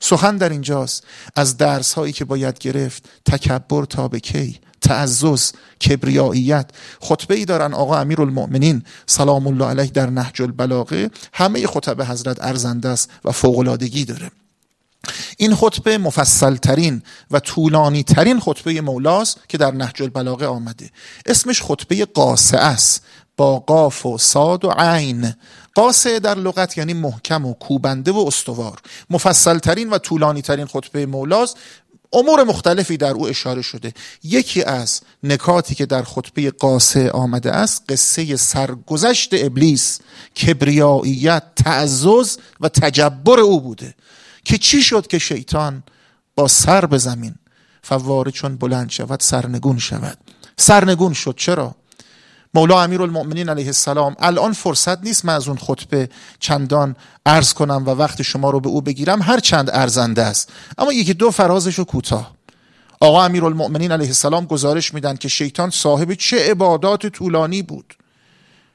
[0.00, 1.04] سخن در اینجاست.
[1.36, 5.52] از درس هایی که باید گرفت تکبر تا به کی؟ تعزز
[5.88, 6.70] کبریاییت.
[7.00, 11.10] خطبه ای دارن آقا امیر المؤمنین سلام الله علیه در نهج البلاغه.
[11.32, 14.30] همه خطبه حضرت ارزنده است و فوقلادگی داره.
[15.36, 20.90] این خطبه مفصل ترین و طولانی ترین خطبه مولاست که در نهج البلاغه آمده.
[21.26, 23.02] اسمش خطبه قاسه است.
[23.36, 25.34] با قاف و صاد و عین.
[25.74, 28.78] قاسه در لغت یعنی محکم و کوبنده و استوار.
[29.10, 31.56] مفصل ترین و طولانی ترین خطبه مولاست
[32.12, 33.92] امور مختلفی در او اشاره شده.
[34.22, 39.98] یکی از نکاتی که در خطبه قاسه آمده است قصه سرگذشت ابلیس
[40.42, 43.94] کبریاییت تعزز و تجبر او بوده.
[44.44, 45.82] که چی شد که شیطان
[46.34, 47.34] با سر به زمین
[47.82, 50.18] فواره چون بلند شود سرنگون شود؟
[50.56, 51.34] سرنگون شد.
[51.36, 51.74] چرا؟
[52.54, 56.08] مولا امیر المؤمنین علیه السلام الان فرصت نیست من از اون خطبه
[56.40, 56.96] چندان
[57.26, 59.22] عرض کنم و وقت شما رو به او بگیرم.
[59.22, 60.52] هر چند ارزنده است.
[60.78, 62.34] اما یکی دو فرازش رو کوتاه.
[63.00, 67.94] آقا امیر المؤمنین علیه السلام گزارش میدن که شیطان صاحب چه عبادات طولانی بود.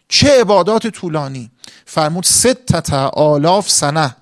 [0.08, 1.52] چه عبادات طولانی؟
[1.86, 4.15] فرمود ست آلاف سنه.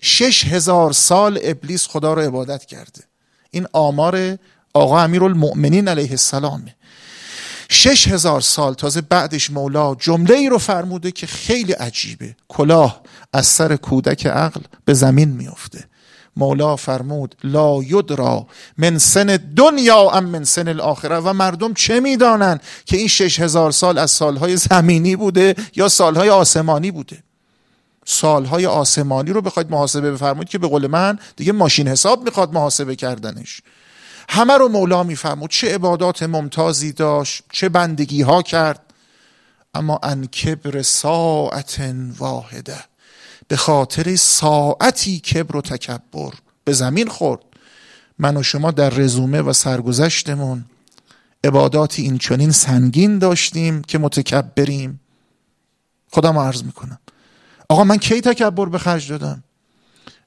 [0.00, 3.04] شش هزار سال ابلیس خدا رو عبادت کرده.
[3.50, 4.38] این آمار
[4.74, 6.74] آقا امیر المؤمنین علیه السلامه
[7.68, 12.36] شش هزار سال تازه بعدش مولا جمله ای رو فرموده که خیلی عجیبه.
[12.48, 13.00] کلاه
[13.32, 15.84] از سر کودک عقل به زمین میافته.
[16.36, 18.46] مولا فرمود لا یدرا
[18.78, 21.16] من سن دنیا ام من سن الاخره.
[21.16, 26.28] و مردم چه می‌دانند که این شش هزار سال از سالهای زمینی بوده یا سالهای
[26.28, 27.22] آسمانی بوده؟
[28.10, 32.96] سالهای آسمانی رو بخواید محاسبه بفرمایید که به قول من دیگه ماشین حساب می‌خواد محاسبه
[32.96, 33.60] کردنش.
[34.28, 35.50] همه رو مولا میفرمود.
[35.50, 38.80] چه عبادات ممتازی داشت چه بندگی ها کرد.
[39.74, 41.80] اما ان کبر ساعت
[42.18, 42.76] واحده
[43.48, 46.32] به خاطر ساعتی کبر و تکبر
[46.64, 47.40] به زمین خورد.
[48.18, 50.64] من و شما در رزومه و سرگذشتمون
[51.44, 55.00] عباداتی این چنین سنگین داشتیم که متکبریم.
[56.10, 56.98] خودم عرض می‌کنم.
[57.68, 59.44] آقا من کی تکبر به خرج دادم؟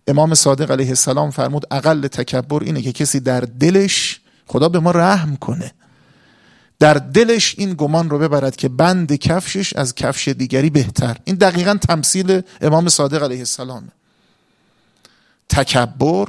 [0.07, 4.91] امام صادق علیه السلام فرمود اقل تکبر اینه که کسی در دلش خدا به ما
[4.91, 5.73] رحم کنه.
[6.79, 11.17] در دلش این گمان رو ببرد که بند کفشش از کفش دیگری بهتر.
[11.23, 13.91] این دقیقا تمثیل امام صادق علیه السلام.
[15.49, 16.27] تکبر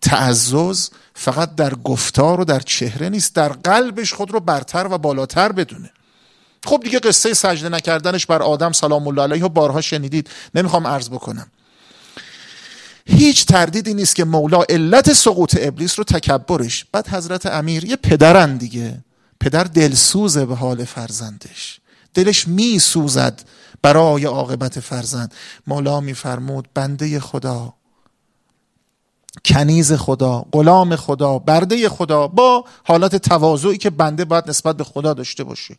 [0.00, 5.52] تعزز فقط در گفتار و در چهره نیست در قلبش خود رو برتر و بالاتر
[5.52, 5.90] بدونه.
[6.64, 10.30] خب دیگه قصه سجده نکردنش بر آدم سلام الله علیه و بارها شنیدید.
[10.54, 11.46] نمی‌خوام عرض بکنم.
[13.06, 16.86] هیچ تردیدی نیست که مولا علت سقوط ابلیس رو تکبرش.
[16.92, 19.04] بعد حضرت امیر یه پدرن دیگه.
[19.40, 21.80] پدر دلسوزه به حال فرزندش.
[22.14, 23.42] دلش می سوزد
[23.82, 25.34] برای عاقبت فرزند.
[25.66, 27.74] مولا میفرمود بنده خدا
[29.44, 35.14] کنیز خدا غلام خدا برده خدا با حالت تواضعی که بنده باید نسبت به خدا
[35.14, 35.76] داشته باشه.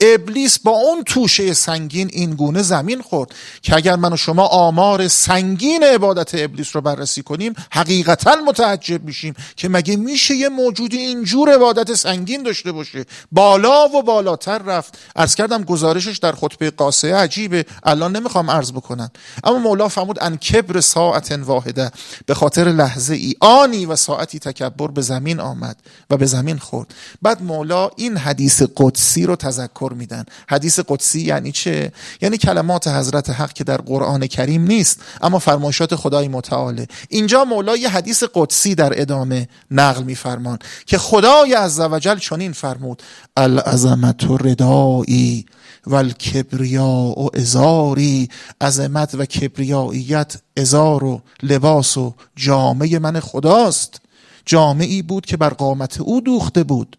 [0.00, 5.08] ابلیس با اون توشه سنگین این گونه زمین خورد که اگر من و شما آمار
[5.08, 11.54] سنگین عبادت ابلیس رو بررسی کنیم حقیقتا متعجب میشیم که مگه میشه یه موجودی اینجور
[11.54, 13.04] عبادت سنگین داشته باشه.
[13.32, 14.98] بالا و بالاتر رفت.
[15.16, 17.64] ارز کردم گزارشش در خطبه قاسه عجیبه.
[17.82, 19.10] الان نمی‌خوام عرض بکنم.
[19.44, 21.90] اما مولا فرمود ان کبر ساعت واحده
[22.26, 25.76] به خاطر لحظه ای آنی و ساعتی تکبر به زمین آمد
[26.10, 26.94] و به زمین خورد.
[27.22, 30.24] بعد مولا این حدیث قدسی رو تذکر میدن.
[30.48, 35.96] حدیث قدسی یعنی چه؟ یعنی کلمات حضرت حق که در قرآن کریم نیست اما فرمایشات
[35.96, 42.52] خدای متعاله اینجا مولا یه حدیث قدسی در ادامه نقل میفرمان که خدای عزوجل چنین
[42.52, 43.02] فرمود
[43.36, 45.46] العظمت ردایی
[45.86, 48.28] و الکبریا و ازاری
[48.60, 54.00] عظمت و کبریاییت ازار و لباس و جامعه من خداست.
[54.46, 56.96] جامعی بود که بر قامت او دوخته بود.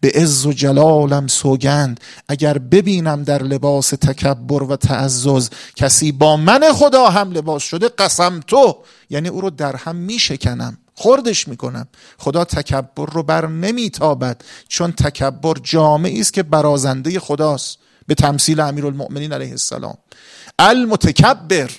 [0.00, 2.00] به عز و جلالم سوگند.
[2.28, 8.40] اگر ببینم در لباس تکبر و تعزز کسی با من خدا هم لباس شده قسم
[8.46, 8.76] تو.
[9.10, 15.54] یعنی او رو در هم میشکنم خوردش می‌کنم خدا تکبر رو بر نمیتابد چون تکبر
[15.62, 17.78] جامعی است که برازنده خداست.
[18.06, 19.96] به تمثیل امیرالمؤمنین علیه السلام.
[20.58, 21.70] المتکبر.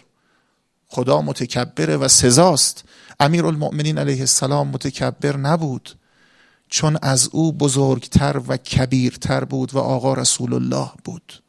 [0.95, 2.83] خدا متکبره و سزاست.
[3.19, 5.89] امیرالمؤمنین علیه السلام متکبر نبود.
[6.69, 11.44] چون از او بزرگتر و کبیرتر بود و آقا رسول الله بود.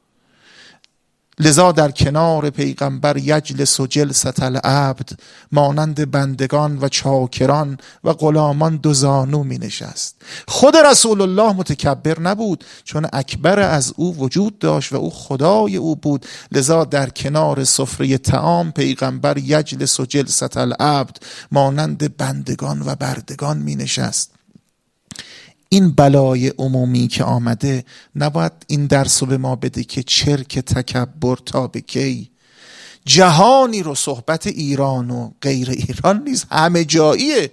[1.40, 5.08] لذا در کنار پیغمبر یجلس و جلست العبد
[5.52, 10.16] مانند بندگان و چاکران و غلامان دو زانو می نشست.
[10.48, 15.96] خود رسول الله متکبر نبود چون اکبر از او وجود داشت و او خدای او
[15.96, 16.26] بود.
[16.52, 21.16] لذا در کنار سفره تعام پیغمبر یجلس و جلست العبد
[21.52, 24.35] مانند بندگان و بردگان می نشست.
[25.68, 27.84] این بلای عمومی که آمده
[28.16, 32.30] نباید این درس رو به ما بده که چرک تکبر تا به کی.
[33.04, 37.50] جهانی رو صحبت ایران و غیر ایران نیست همه جاییه.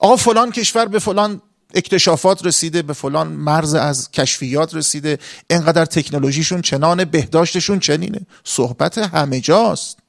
[0.00, 1.40] آقا فلان کشور به فلان
[1.74, 5.18] اکتشافات رسیده به فلان مرز از کشفیات رسیده.
[5.50, 8.20] انقدر تکنولوژیشون چنان بهداشتشون چنینه.
[8.44, 10.03] صحبت همه جاست.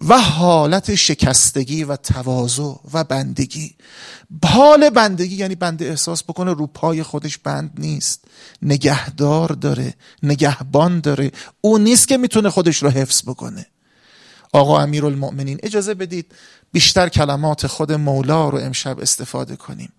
[0.00, 3.74] و حالت شکستگی و تواضع و بندگی.
[4.44, 8.24] حال بندگی یعنی بنده احساس بکنه رو پای خودش بند نیست.
[8.62, 11.32] نگهدار داره نگهبان داره.
[11.60, 13.66] او نیست که می‌تونه خودش رو حفظ بکنه.
[14.52, 16.32] آقا امیر المؤمنین اجازه بدید
[16.72, 19.92] بیشتر کلمات خود مولا رو امشب استفاده کنیم.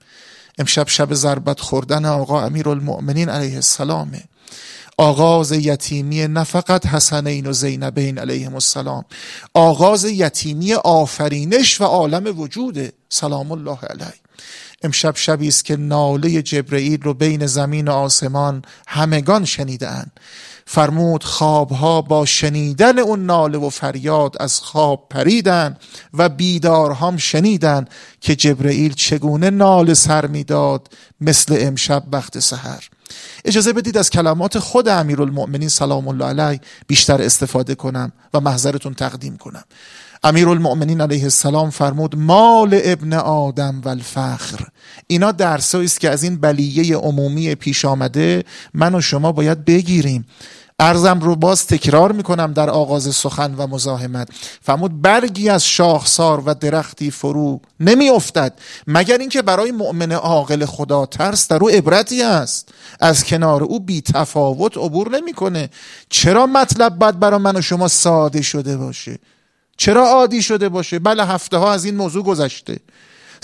[0.57, 4.23] امشب شب ضربت خوردن آقا امیر المؤمنین علیه السلامه.
[4.97, 9.05] آغاز یتیمی نه فقط حسنین و زینبین علیهم السلام
[9.53, 14.13] آغاز یتیمی آفرینش و عالم وجوده سلام الله علیه.
[14.83, 20.11] امشب شبی است که ناله جبرئیل رو بین زمین و آسمان همگان شنیدن
[20.65, 25.77] فرمود خوابها با شنیدن اون ناله و فریاد از خواب پریدن
[26.13, 27.85] و بیدارهام شنیدن
[28.21, 30.87] که جبرئیل چگونه ناله سر می‌داد
[31.21, 32.83] مثل امشب وقت سحر.
[33.45, 39.37] اجازه بدید از کلمات خود امیرالمؤمنین سلام الله علیه بیشتر استفاده کنم و محضرتون تقدیم
[39.37, 39.63] کنم.
[40.23, 44.67] امیرالمؤمنین علیه السلام فرمود مال ابن آدم و الفخر
[45.07, 48.43] اینا درسایی است که از این بلیه عمومی پیش آمده
[48.73, 50.25] من و شما باید بگیریم.
[50.79, 54.29] ارزم رو باز تکرار می‌کنم در آغاز سخن و مزاحمت.
[54.61, 58.53] فرمود برگی از شاخسار و درختی فرو نمیافتد
[58.87, 62.69] مگر اینکه برای مؤمن عاقل خدا ترس در او عبرتی است.
[62.99, 65.69] از کنار او بی تفاوت عبور نمی‌کنه.
[66.09, 69.19] چرا مطلب باید برای من و شما ساده شده باشه؟
[69.77, 72.79] چرا عادی شده باشه؟ بله هفته ها از این موضوع گذشته.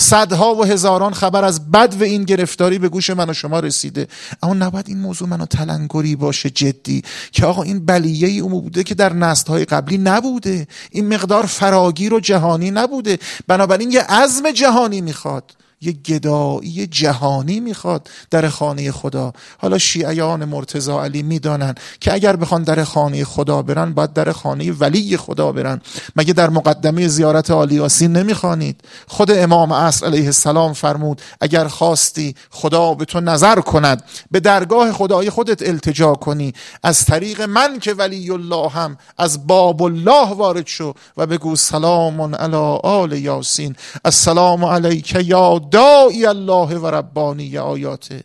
[0.01, 4.07] صدها و هزاران خبر از بد و این گرفتاری به گوش من و شما رسیده.
[4.43, 8.83] اما نباید این موضوع منو تلنگری باشه جدی که آقا این بلیه ای اون بوده
[8.83, 10.67] که در نسل های قبلی نبوده.
[10.91, 13.19] این مقدار فراگیر و جهانی نبوده.
[13.47, 15.55] بنابراین یه عزم جهانی می‌خواد.
[15.81, 19.33] یه گدایی جهانی می‌خواد در خانه خدا.
[19.57, 24.71] حالا شیعیان مرتضا علی می‌دانن که اگر بخوان در خانه خدا برن باید در خانه
[24.71, 25.81] ولی خدا برن.
[26.15, 32.35] مگه در مقدمه زیارت آلی یاسین نمی‌خوانید؟ خود امام عصر علیه السلام فرمود اگر خواستی
[32.49, 36.53] خدا به تو نظر کند به درگاه خدای خودت التجا کنی.
[36.83, 42.35] از طریق من که ولی الله هم از باب الله وارد شو و بگو سلام
[42.35, 43.75] علی آل یاسین.
[44.05, 48.23] السلام علیک یا دائی الله و ربانی آیاته.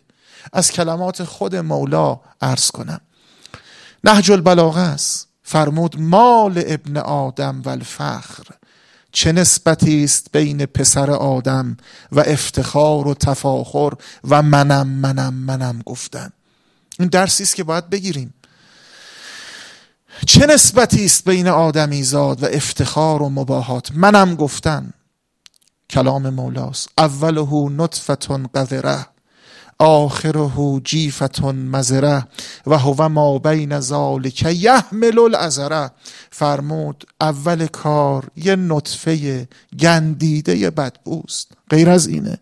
[0.53, 3.01] از کلمات خود مولا عرض کنم.
[4.03, 5.27] نهج البلاغه است.
[5.43, 8.43] فرمود مال ابن آدم و الفخر.
[9.11, 11.77] چه نسبتی است بین پسر آدم
[12.11, 13.93] و افتخار و تفاخر
[14.23, 16.29] و منم منم منم گفتن.
[16.99, 18.33] این درسی است که باید بگیریم.
[20.27, 24.93] چه نسبتی است بین آدمی زاد و افتخار و مباهات؟ منم گفتن.
[25.89, 26.89] کلام مولاست.
[26.97, 29.05] اوله نطفتون قذره
[29.79, 32.27] آخره جیفتون مزره
[32.67, 35.91] و هو ما بین ذالک یحمل الازره
[36.31, 39.47] فرمود اول کار یه نطفه
[39.79, 41.51] گندیده بدبوست.
[41.69, 42.37] غیر از اینه.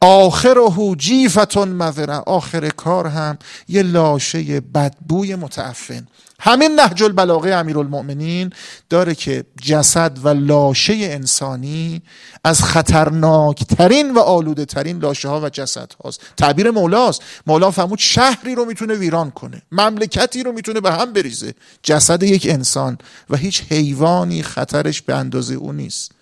[0.00, 6.06] آخره جیفتون مذره آخر کار هم یه لاشه بدبوی متعفن.
[6.40, 8.52] همین نهج البلاغه امیرالمؤمنین
[8.90, 12.02] داره که جسد و لاشه انسانی
[12.44, 16.20] از خطرناکترین و آلوده ترین لاشه ها و جسد هاست.
[16.36, 17.22] تعبیر مولاست.
[17.46, 21.54] مولا فرمود شهری رو می‌تونه ویران کنه مملکتی رو می‌تونه به هم بریزه.
[21.82, 22.98] جسد یک انسان
[23.30, 26.12] و هیچ حیوانی خطرش به اندازه او نیست.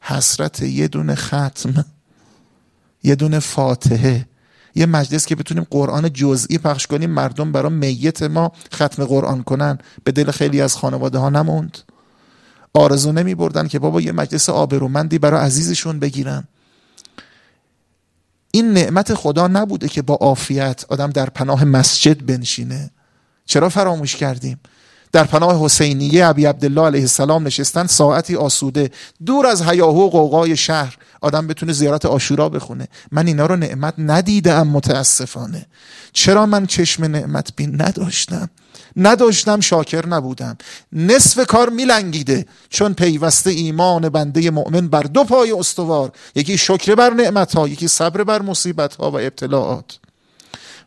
[0.00, 1.84] حسرت یه دونه ختم
[3.02, 4.26] یه دونه فاتحه
[4.76, 9.78] یه مجلس که بتونیم قرآن جزئی پخش کنیم مردم برای میت ما ختم قرآن کنن.
[10.04, 11.78] به دل خیلی از خانواده ها نموند.
[12.74, 16.44] آرزو نمی بردن که بابا یه مجلس آبرومندی برای عزیزشون بگیرن.
[18.50, 22.90] این نعمت خدا نبوده که با عافیت آدم در پناه مسجد بنشینه.
[23.44, 24.60] چرا فراموش کردیم؟
[25.16, 28.90] در پناه حسینیه ابی عبدالله علیه السلام نشستن ساعتی آسوده.
[29.26, 30.96] دور از هیاهو و قوقای شهر.
[31.20, 32.88] آدم بتونه زیارت آشورا بخونه.
[33.12, 35.66] من اینا رو نعمت ندیدم متاسفانه.
[36.12, 38.50] چرا من چشم نعمت بین نداشتم؟
[38.96, 40.56] نداشتم شاکر نبودم.
[40.92, 42.46] نصف کار میلنگیده.
[42.70, 46.12] چون پیوسته ایمان بنده مؤمن بر دو پای استوار.
[46.34, 49.98] یکی شکر بر نعمت ها یکی صبر بر مصیبت ها و ابتلاعات.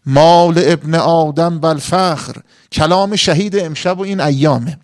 [0.06, 2.36] مال ابن آدم بل فخر
[2.72, 4.78] کلام شهید امشب و این ایامه.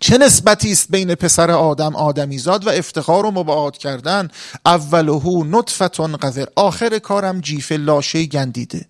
[0.00, 4.28] چه نسبتی است بین پسر آدم آدمیزاد و افتخار و مباعات کردن؟
[4.66, 6.46] اولهو نطفتون قذر.
[6.56, 8.86] آخر کارم جیف لاشه گندیده.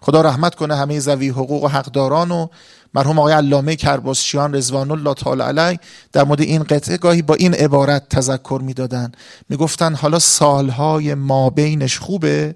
[0.00, 2.48] خدا رحمت کنه همه زوی حقوق و حقداران و
[2.94, 5.78] مرحوم آقای علامه کرباسچیان رضوان الله تعالی علی
[6.12, 9.12] در مورد این قطعه گاهی با این عبارت تذکر می‌دادن.
[9.48, 12.54] می‌گفتن حالا سالهای ما بینش خوبه؟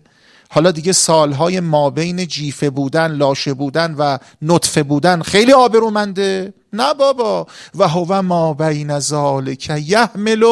[0.55, 6.55] حالا دیگه سالهای ما بین جیفه بودن لاشه بودن و نطفه بودن خیلی آبرومنده.
[6.73, 7.47] نه بابا.
[7.75, 10.45] و هو ما بین ذالک یحمل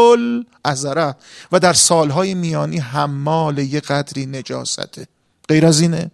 [0.65, 1.15] الازره
[1.53, 5.07] و در سالهای میانی حمال یه قدری نجاسته
[5.49, 6.11] غیر از اینه.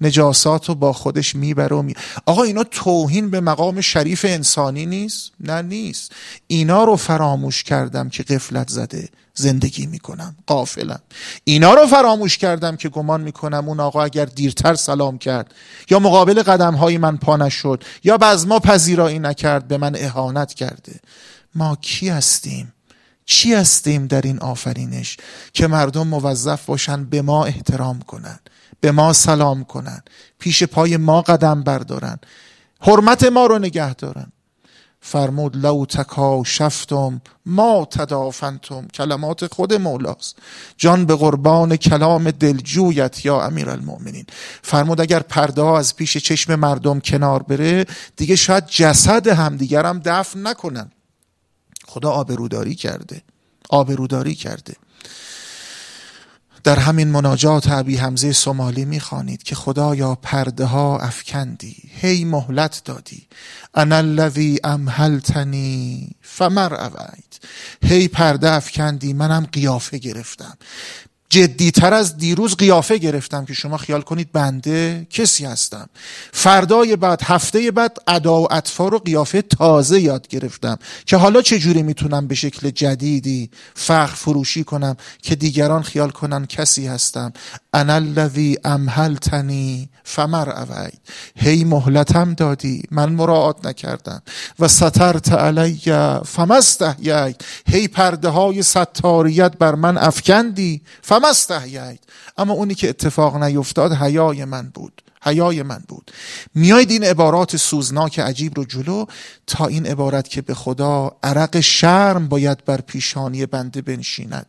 [0.00, 1.94] نجاسات رو با خودش می‌بره و می...
[2.26, 6.12] آقا اینا توهین به مقام شریف انسانی نیست؟ نه نیست.
[6.46, 11.00] اینا رو فراموش کردم که قفلت زده زندگی می‌کنم قافلم
[11.44, 15.54] اینا رو فراموش کردم که گمان می‌کنم اون آقا اگر دیرتر سلام کرد
[15.90, 20.54] یا مقابل قدم های من پا نشد یا بعض ما پذیرایی نکرد به من اهانت
[20.54, 21.00] کرده.
[21.54, 22.72] ما کی هستیم؟
[23.30, 25.16] چی هستیم در این آفرینش
[25.52, 28.38] که مردم موظف باشن به ما احترام کنن
[28.80, 30.02] به ما سلام کنن
[30.38, 32.18] پیش پای ما قدم بردارن
[32.80, 34.32] حرمت ما رو نگه دارن؟
[35.00, 35.84] فرمود لو
[36.46, 40.36] شفتم ما تدافنتم کلمات خود مولاست.
[40.76, 44.26] جان به قربان کلام دلجویت یا امیر المؤمنین.
[44.62, 50.90] فرمود اگر پرده از پیش چشم مردم کنار بره دیگه شاید جسد همدیگرم دفن نکنن.
[51.90, 53.22] خدا آبروداری کرده.
[53.68, 54.76] آبروداری کرده.
[56.64, 61.76] در همین مناجات عبی حمزه سومالی می‌خوانید که خدایا پرده ها افکندی.
[62.00, 63.26] هی مهلت دادی.
[63.74, 67.40] انا الذی امهلتنی فمر اوید.
[67.84, 69.12] هی پرده افکندی.
[69.12, 70.58] منم قیافه گرفتم.
[71.30, 75.88] جدیتر از دیروز قیافه گرفتم که شما خیال کنید بنده کسی هستم.
[76.32, 81.82] فردای بعد هفته بعد ادا و اطفار و قیافه تازه یاد گرفتم که حالا چجوری
[81.82, 87.32] می‌تونم به شکل جدیدی فخر فروشی کنم که دیگران خیال کنن کسی هستم.
[87.74, 91.00] انا الذی امهلتنی فمر اوید
[91.36, 94.22] هی مهلتم دادی من مراعات نکردم.
[94.58, 95.80] و سترت علی
[96.26, 102.00] فمستحیید هی پرده های ستاریت بر من افکندی فمستحیید
[102.38, 106.10] اما اونی که اتفاق نیفتاد حیای من بود حیای من بود.
[106.54, 109.04] میاید این عبارات سوزناک عجیب رو جلو
[109.46, 114.46] تا این عبارت که به خدا عرق شرم باید بر پیشانی بنده بنشیند.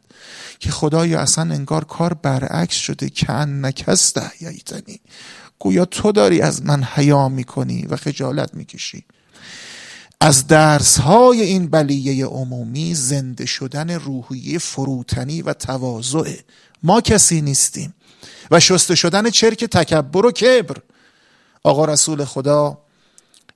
[0.59, 5.01] که خدای اصلا انگار کار برعکس شده که نکست احییتنی
[5.61, 9.03] گویا تو داری از من حیا می‌کنی و خجالت می‌کشی.
[10.21, 16.33] از درس های این بلیه عمومی زنده شدن روحیه فروتنی و تواضع.
[16.83, 17.93] ما کسی نیستیم.
[18.51, 20.77] و شسته شدن چرک تکبر و کبر.
[21.63, 22.77] آقا رسول خدا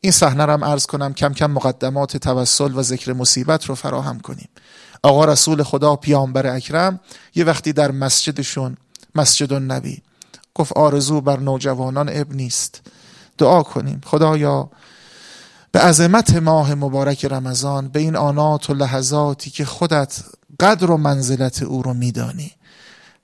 [0.02, 4.50] این صحنه هم عرض کنم کم کم مقدمات توسل و ذکر مصیبت رو فراهم کنیم.
[5.04, 7.00] آقا رسول خدا پیامبر اکرم
[7.36, 8.78] یه وقتی در مسجدشون
[9.16, 10.02] مسجد النبی
[10.56, 12.82] گفت آرزو بر نوجوانان اب نیست.
[13.38, 14.02] دعا کنیم.
[14.06, 14.70] خدایا
[15.72, 20.20] به عظمت ماه مبارک رمضان به این آنات و لحظاتی که خودت
[20.60, 22.52] قدر و منزلت او رو میدانی.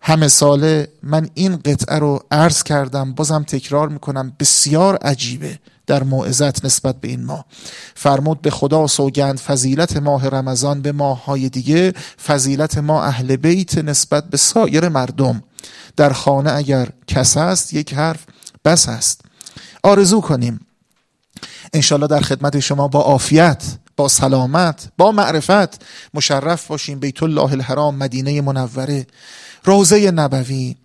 [0.02, 6.66] همه ساله من این قطعه رو عرض کردم بازم تکرار می‌کنم بسیار عجیبه در موعظت
[6.66, 7.46] نسبت به این ماه.
[7.96, 11.94] فرمود به خدا سوگند فضیلت ماه رمضان به ماه های دیگه
[12.26, 15.44] فضیلت ما اهل بیت نسبت به سایر مردم.
[15.98, 18.20] در خانه اگر کس است یک حرف
[18.66, 19.22] بس است.
[19.84, 20.68] آرزو کنیم.
[21.74, 23.64] انشالله در خدمت شما با عافیت
[23.98, 27.00] با سلامت با معرفت مشرف باشیم.
[27.00, 29.08] بیت الله الحرام مدینه منوره
[29.64, 30.76] روزه نبوی.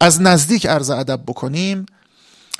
[0.00, 1.86] از نزدیک عرض ادب بکنیم.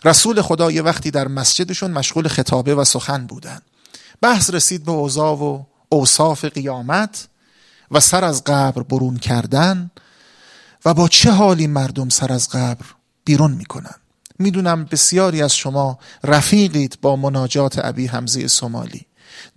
[0.05, 3.61] رسول خدا یه وقتی در مسجدشون مشغول خطابه و سخن بودن.
[4.21, 7.29] بحث رسید به اوضاع و اوصاف قیامت
[7.91, 9.91] و سر از قبر برون کردن.
[10.87, 12.87] و با چه حالی مردم سر از قبر
[13.25, 13.95] بیرون می‌کنن
[14.39, 19.07] می‌دونم بسیاری از شما رفیقید با مناجات ابی حمزه سومالی.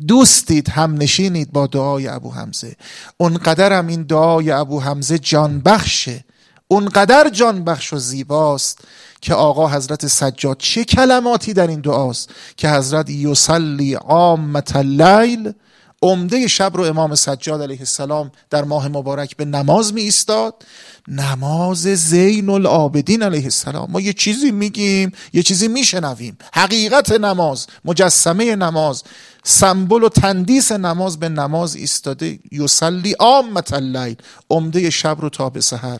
[0.07, 2.75] دوستید هم نشینید با دعای ابو حمزه.
[3.17, 6.25] اونقدرم این دعای ابو حمزه جان بخشه
[6.67, 8.79] اونقدر جان بخش و زیباست
[9.21, 15.53] که آقا حضرت سجاد چه کلماتی در این دعاست که حضرت یوسلی عامت اللیل
[16.01, 20.65] عمده شب رو امام سجاد علیه السلام در ماه مبارک به نماز می ایستاد.
[21.07, 23.91] نماز زین العابدین علیه السلام.
[23.91, 26.37] ما یه چیزی میگیم یه چیزی میشنویم.
[26.53, 29.03] حقیقت نماز مجسمه نماز
[29.43, 32.39] سمبل و تندیس نماز به نماز ایستاده.
[32.51, 34.15] یوسلی عامت اللیل.
[34.49, 35.99] عمده شب رو تا به سحر.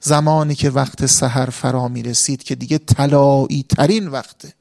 [0.00, 4.54] زمانی که وقت سحر فرا می رسید که دیگه طلایی ترین وقته.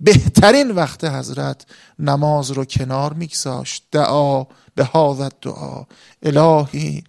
[0.00, 1.66] بهترین وقت حضرت
[1.98, 3.84] نماز رو کنار میگذاشت.
[3.92, 4.44] دعا
[4.74, 5.84] به هاذا دعا.
[6.22, 7.04] الهی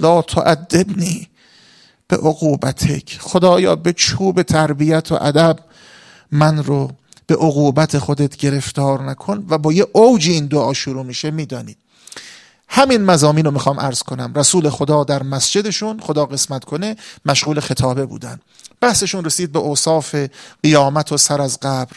[0.00, 1.28] لا تعدبنی
[2.08, 3.18] به عقوبتک.
[3.20, 5.58] خدایا به چوب تربیت و ادب
[6.32, 6.90] من رو
[7.26, 11.78] به عقوبت خودت گرفتار نکن و با یه اوج این دعا شروع میشه می‌دانید
[12.68, 14.32] همین مزامین رو می‌خوام عرض کنم.
[14.36, 18.40] رسول خدا در مسجدشون خدا قسمت کنه مشغول خطابه بودن.
[18.80, 20.16] بحثشون رسید به اوصاف
[20.62, 21.96] قیامت و سر از قبر.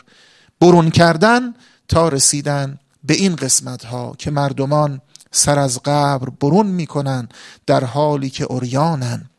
[0.61, 1.53] برون کردن
[1.87, 5.01] تا رسیدن به این قسمت ها که مردمان
[5.31, 7.29] سر از قبر برون می‌کنن
[7.65, 9.29] در حالی که اوریانن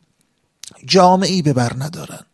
[0.85, 2.25] جامعی به بر ندارن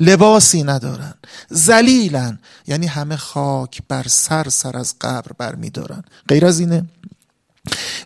[0.00, 1.14] لباسی ندارن
[1.48, 6.84] زلیلن یعنی همه خاک بر سر سر از قبر بر میدارن غیر از اینه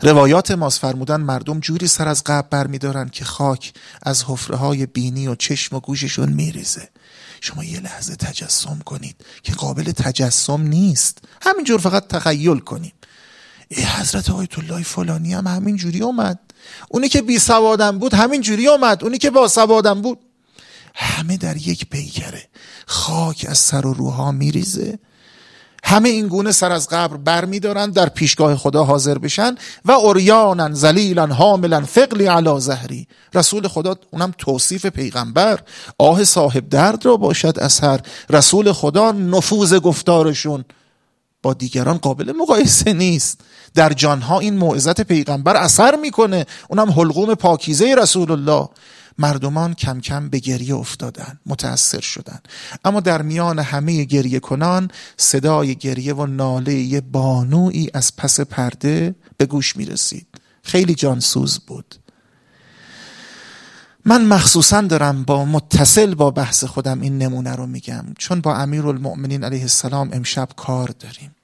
[0.02, 4.86] روایات ماست فرمودن مردم جوری سر از قبر بر میدارن که خاک از حفره های
[4.86, 6.88] بینی و چشم و گوششون میریزه.
[7.44, 11.18] شما یه لحظه تجسم کنید که قابل تجسم نیست.
[11.42, 12.92] همینجور فقط تخیل کنیم.
[13.68, 16.38] ای حضرت آیت الله فلانی هم همین جوری اومد.
[16.88, 19.04] اونی که بی سوادم بود همین جوری اومد.
[19.04, 20.18] اونی که با سوادم بود.
[20.94, 22.48] همه در یک پیکره.
[22.86, 24.98] خاک از سر و روها میریزه.
[25.84, 29.54] همه این گونه سر از قبر بر می در پیشگاه خدا حاضر بشن
[29.84, 33.06] و اوریانن زلیلا حاملا فقلی علا زهری.
[33.34, 35.60] رسول خدا اونم توصیف پیغمبر.
[35.98, 38.00] آه صاحب درد را باشد اثر.
[38.30, 40.64] رسول خدا نفوذ گفتارشون
[41.42, 43.40] با دیگران قابل مقایسه نیست.
[43.74, 46.46] در جانها این موعظت پیغمبر اثر می‌کنه.
[46.68, 48.68] اونم حلقوم پاکیزه رسول الله.
[49.18, 52.40] مردمان کم کم به گریه افتادن متأثر شدن.
[52.84, 59.46] اما در میان همه گریه کنان صدای گریه و ناله بانویی از پس پرده به
[59.46, 60.26] گوش می رسید
[60.62, 61.94] خیلی جانسوز بود.
[64.04, 68.04] من مخصوصا دارم با متصل با بحث خودم این نمونه رو میگم.
[68.18, 71.34] چون با امیر المؤمنین علیه السلام امشب کار داریم.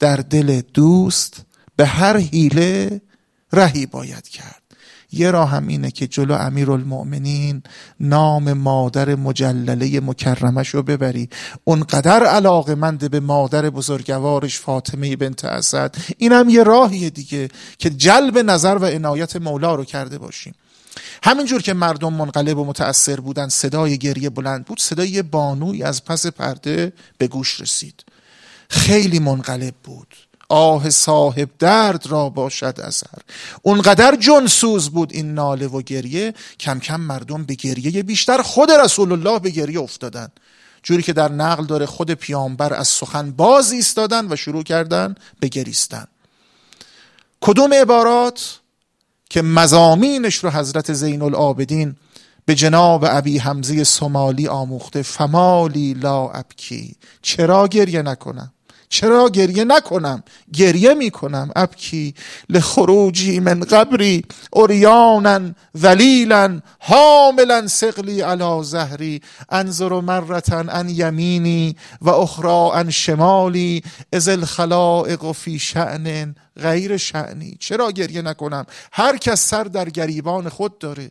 [0.00, 1.44] در دل دوست
[1.76, 3.00] به هر حیله
[3.52, 4.65] رهی باید کرد.
[5.12, 7.62] یه راه هم اینه که جلو امیر المؤمنین
[8.00, 11.28] نام مادر مجلله مکرمش رو ببری.
[11.64, 15.94] اونقدر علاقه منده به مادر بزرگوارش فاطمه بنت اسد.
[16.18, 17.48] اینم یه راهیه دیگه
[17.78, 20.54] که جلب نظر و عنایت مولا رو کرده باشیم.
[21.22, 26.26] همینجور که مردم منقلب و متأثر بودن صدای گریه بلند بود صدای بانوی از پس
[26.26, 28.04] پرده به گوش رسید.
[28.68, 30.14] خیلی منقلب بود.
[30.48, 33.18] آه صاحب درد را باشد اثر.
[33.62, 39.12] اونقدر جنسوز بود این ناله و گریه کم کم مردم به گریه بیشتر خود رسول
[39.12, 40.28] الله به گریه افتادن.
[40.82, 45.48] جوری که در نقل داره خود پیامبر از سخن باز ایستادن و شروع کردن به
[45.48, 46.06] گریستن.
[47.40, 48.60] کدوم عبارات
[49.30, 51.96] که مزامینش رو حضرت زین العابدین
[52.44, 56.96] به جناب ابی حمزه سومالی آموخته؟ فمالی لا ابکی.
[57.22, 58.52] چرا گریه نکنم؟
[58.88, 60.22] چرا گریه نکنم؟
[60.52, 62.14] گریه می‌کنم ابکی
[62.48, 65.40] لخروجی من قبری اوریانا
[65.76, 69.20] ذلیلا حاملا سقلی علی زهری
[69.50, 73.82] انظر مرتا ان یمینی و اخرى ان شمالی
[74.12, 80.78] از الخلائق فی شأن غیر شعنی چرا گریه نکنم؟ هر کس سر در گریبان خود
[80.78, 81.10] داره.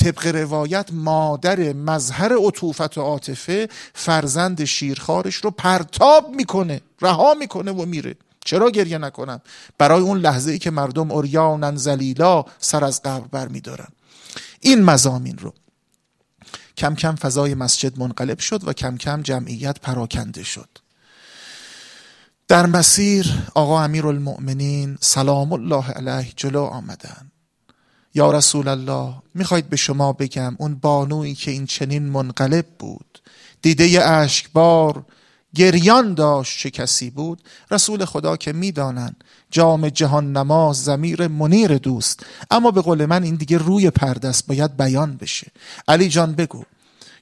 [0.00, 7.84] طبق روایت مادر مظهر عطوفت و عاطفه فرزند شیرخارش رو پرتاب می‌کنه رها می‌کنه و
[7.84, 8.16] میره.
[8.44, 9.40] چرا گریه نکنم؟
[9.78, 13.88] برای اون لحظه ای که مردم اوریانن زلیلا سر از قبر برمیدارن.
[14.60, 15.54] این مزامین رو.
[16.76, 20.68] کم کم فضای مسجد منقلب شد و کم کم جمعیت پراکنده شد.
[22.48, 27.29] در مسیر آقا امیر المؤمنین سلام الله علیه جلو آمدن.
[28.14, 33.22] یا رسول الله می‌خواید به شما بگم اون بانویی که این چنین منقلب بود.
[33.62, 35.04] دیده اشکبار
[35.54, 37.42] گریان داشت چه کسی بود.
[37.70, 39.16] رسول خدا که می‌دانن
[39.50, 42.26] جام جهان نماز زمیر منیر دوست.
[42.50, 45.46] اما به قول من این دیگه روی پرده است باید بیان بشه.
[45.88, 46.64] علی جان بگو.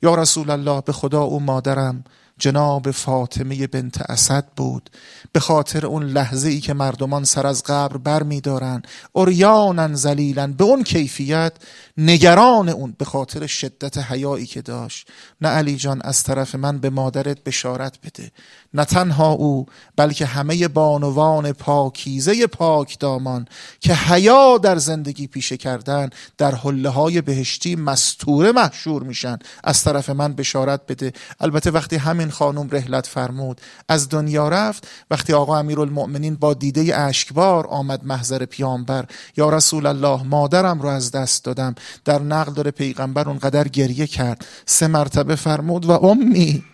[0.03, 2.05] یا رسول الله به خدا او مادرم
[2.39, 4.91] جناب فاطمه بنت اسد بود.
[5.33, 8.83] به خاطر اون لحظه ای که مردمان سر از قبر بر می دارن
[9.15, 11.53] اریانن زلیلن به اون کیفیت
[12.01, 15.09] نگران اون به خاطر شدت حیایی که داشت.
[15.41, 18.31] نه علی جان از طرف من به مادرت بشارت بده.
[18.75, 23.49] نه تنها او بلکه همه بانوان پاکیزه پاک دامان
[23.81, 29.39] که حیا در زندگی پیشه کردن در حله های بهشتی مستوره محشور میشن.
[29.65, 31.13] از طرف من بشارت بده.
[31.41, 34.89] البته وقتی همین خانم رحلت فرمود از دنیا رفت.
[35.11, 39.05] وقتی آقا امیرالمؤمنین با دیده اشکبار آمد محضر پیامبر
[39.37, 41.75] یا رسول الله مادرم رو از دست دادم.
[42.05, 44.45] در نقل داره پیغمبر اونقدر گریه کرد.
[44.67, 46.65] سه مرتبه فرمود و امی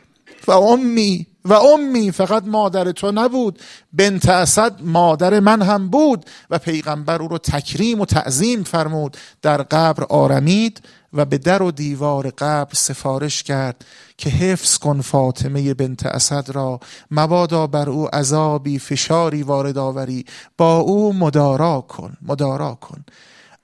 [0.46, 3.58] و امی و امی فقط مادر تو نبود
[3.92, 6.24] بنت اسد مادر من هم بود.
[6.50, 9.16] و پیغمبر او رو تکریم و تعظیم فرمود.
[9.42, 13.84] در قبر آرمید و به در و دیوار قبر سفارش کرد
[14.16, 16.80] که حفظ کن فاطمه بنت اسد را.
[17.10, 20.24] مبادا بر او عذابی فشاری وارد آوری.
[20.58, 23.04] با او مدارا کن مدارا کن.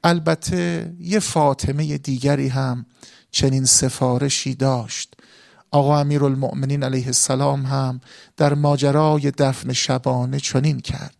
[0.04, 2.86] البته یه فاطمه دیگری هم
[3.30, 5.14] چنین سفارشی داشت.
[5.70, 8.00] آقا امیر المؤمنین علیه السلام هم
[8.36, 11.14] در ماجرای دفن شبانه چنین کرد.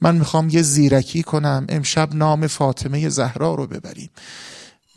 [0.00, 4.10] من می‌خوام یه زیرکی کنم امشب نام فاطمه زهرا رو ببریم.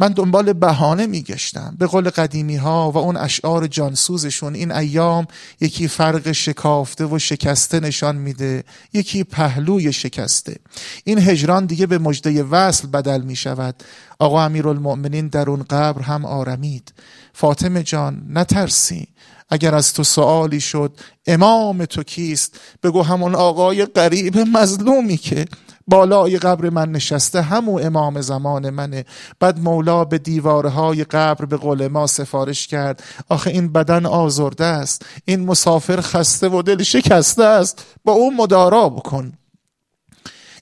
[0.04, 1.76] من دنبال بهانه میگشتم.
[1.80, 5.28] به قول قدیمی ها و اون اشعار جانسوزشون این ایام
[5.62, 10.56] یکی فرق شکافته و شکسته نشان میده یکی پهلوی شکسته.
[11.04, 13.84] این هجران دیگه به مجده وصل بدل می شود
[14.20, 16.93] آقا امیرالمؤمنین در اون قبر هم آرمید.
[17.34, 19.08] فاطمه جان نترسی.
[19.49, 20.91] اگر از تو سوالی شد
[21.28, 25.45] امام تو کیست؟ بگو همون آقای قریب مظلومی که
[25.88, 29.05] بالای قبر من نشسته همو امام زمان منه.
[29.39, 33.03] بعد مولا به دیوارهای قبر به قول ما سفارش کرد.
[33.29, 35.05] آخه این بدن آزرده است.
[35.25, 37.86] این مسافر خسته و دل شکسته است.
[38.03, 39.34] با او مدارا بکن.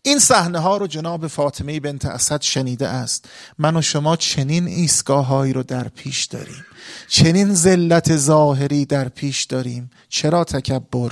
[0.03, 3.25] این صحنه ها رو جناب فاطمه بنت اسد شنیده است.
[3.57, 6.65] من و شما چنین ایستگاه هایی رو در پیش داریم.
[7.07, 9.91] چنین ذلت ظاهری در پیش داریم.
[10.09, 11.11] چرا تکبر؟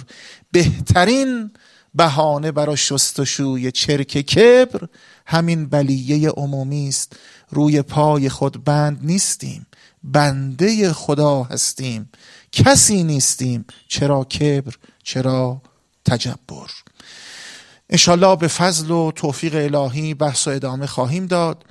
[0.52, 1.52] بهترین
[2.00, 4.88] بهانه برای شستشوی چرک کبر
[5.26, 7.16] همین بلیه عمومی است.
[7.50, 9.68] روی پای خود بند نیستیم
[10.04, 12.10] بنده خدا هستیم.
[12.52, 15.62] کسی نیستیم چرا کبر چرا
[16.06, 16.72] تجبر.
[17.90, 21.64] انشالله به فضل و توفیق الهی بحث و ادامه خواهیم داد.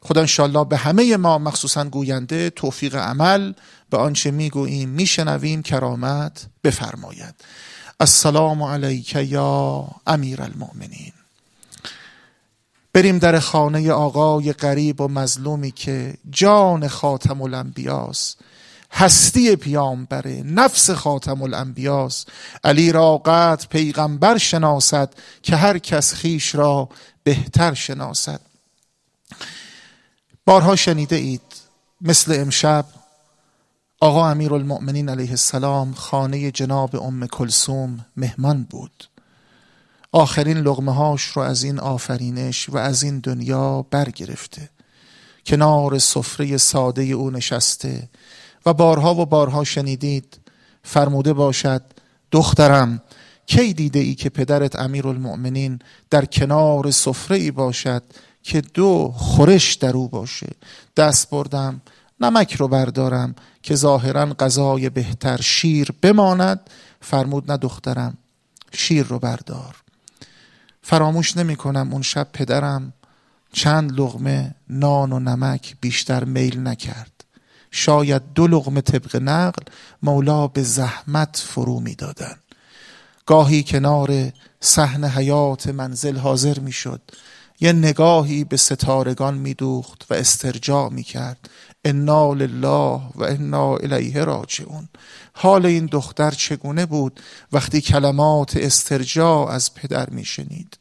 [0.00, 3.52] خدا انشالله به همه ما مخصوصا گوینده توفیق عمل.
[3.90, 7.34] به آنچه می‌گوییم میشنویم کرامت بفرماید.
[8.00, 11.12] السلام علیک یا امیر المؤمنین.
[12.92, 18.38] بریم در خانه آقای غریب و مظلومی که جان خاتم الانبیاست
[18.92, 22.28] هستی پیامبره نفس خاتم الانبیاست
[22.64, 26.88] علی را قدر پیغمبر شناسد که هر کس خیش را
[27.24, 28.40] بهتر شناسد.
[30.44, 31.42] بارها شنیده اید
[32.00, 32.84] مثل امشب
[34.00, 39.04] آقا امیر المؤمنین علیه السلام خانه جناب ام کلسوم مهمان بود.
[40.12, 44.70] آخرین لغمه هاش رو از این آفرینش و از این دنیا برگرفته.
[45.46, 48.08] کنار سفره ساده او نشسته
[48.66, 50.38] و بارها و بارها شنیدید
[50.82, 51.82] فرموده باشد
[52.30, 53.02] دخترم
[53.46, 55.78] کی دیده ای که پدرت امیر المؤمنین
[56.10, 58.02] در کنار سفره ای باشد
[58.42, 60.48] که دو خورش در او باشه؟
[60.96, 61.80] دست بردم
[62.20, 66.60] نمک رو بردارم که ظاهرا غذای بهتر شیر بماند.
[67.00, 68.18] فرمود نه دخترم
[68.72, 69.76] شیر رو بردار.
[70.82, 72.92] فراموش نمی کنم اون شب پدرم
[73.52, 77.24] چند لغمه نان و نمک بیشتر میل نکرد.
[77.70, 79.62] شاید دو لغمه طبق نقل
[80.02, 82.36] مولا به زحمت فرو می‌دادن.
[83.26, 87.00] گاهی کنار صحن حیات منزل حاضر می‌شد.
[87.60, 91.50] یه نگاهی به ستارگان میدوخت و استرجاع می‌کرد.
[91.86, 94.88] انا لله و انا الیه راجعون
[95.32, 97.20] حال این دختر چگونه بود
[97.52, 100.78] وقتی کلمات استرجاع از پدر میشنید؟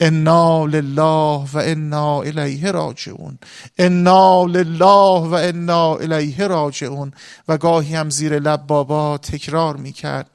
[0.00, 3.38] انا لله و انا الیه راجعون
[3.78, 7.12] انا لله و انا الیه راجعون
[7.48, 10.30] و گاهی هم زیر لب بابا تکرار می‌کرد.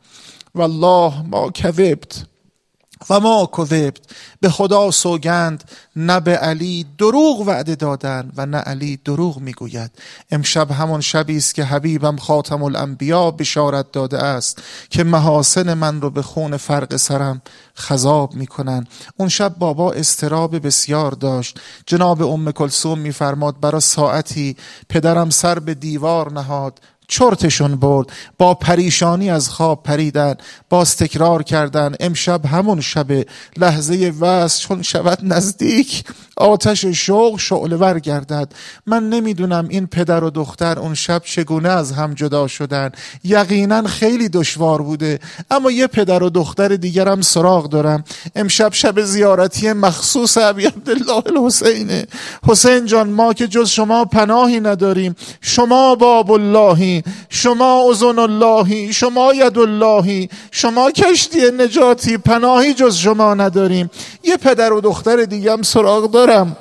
[0.56, 2.33] والله ما کذبت.
[3.10, 3.98] و ما کذبت.
[4.42, 5.64] به خدا سوگند
[5.96, 9.92] نه به علی دروغ وعده دادن و نه علی دروغ می‌گوید.
[10.32, 16.10] امشب همون شبی است که حبیبم خاتم الانبیا بشارت داده است که محاسن من رو
[16.10, 17.42] به خون فرق سرم
[17.78, 18.88] خذاب می‌کنن.
[19.18, 21.60] اون شب بابا استراب بسیار داشت.
[21.86, 24.58] جناب ام کلثوم میفرماد برا ساعتی
[24.90, 26.80] پدرم سر به دیوار نهاد
[27.14, 28.08] چرتشون برد.
[28.38, 30.36] با پریشانی از خواب پریدن
[30.70, 33.08] باز تکرار کردن امشب همون شب
[33.58, 36.04] لحظه وست چون شود نزدیک
[36.38, 38.54] آتش شوق شعله ور گردد.
[38.86, 42.92] من نمی‌دونم این پدر و دختر اون شب چگونه از هم جدا شدن.
[43.24, 45.20] یقینا خیلی دشوار بوده.
[45.52, 48.04] اما یه پدر و دختر دیگرم سراغ دارم.
[48.36, 52.06] امشب شب زیارتی مخصوص ابی عبدالله الحسینه.
[52.48, 55.16] حسین جان ما که جز شما پناهی نداریم.
[55.42, 63.34] شما باب اللهی شما ازن اللهی شما ید اللهی شما کشتی نجاتی پناهی جز شما
[63.34, 63.90] نداریم.
[64.24, 66.58] یه پدر و دختر دیگه هم سراغ دارم.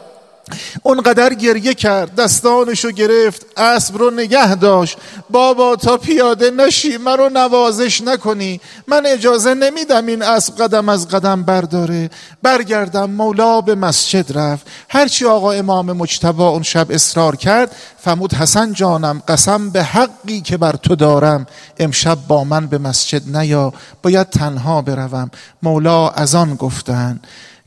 [0.83, 4.97] اونقدر گریه کرد دستانشو گرفت اسب رو نگه داشت.
[5.31, 8.61] بابا تا پیاده نشی من رو نوازش نکنی.
[8.87, 12.11] من اجازه نمیدم این اسب قدم از قدم برداره.
[12.43, 14.67] برگردم مولا به مسجد رفت.
[14.89, 20.57] هرچی آقا امام مجتبا اون شب اصرار کرد فمود حسن جانم قسم به حقی که
[20.57, 21.47] بر تو دارم.
[21.79, 23.73] امشب با من به مسجد نیا
[24.03, 25.31] باید تنها بروم.
[25.63, 27.21] مولا از آن گفتن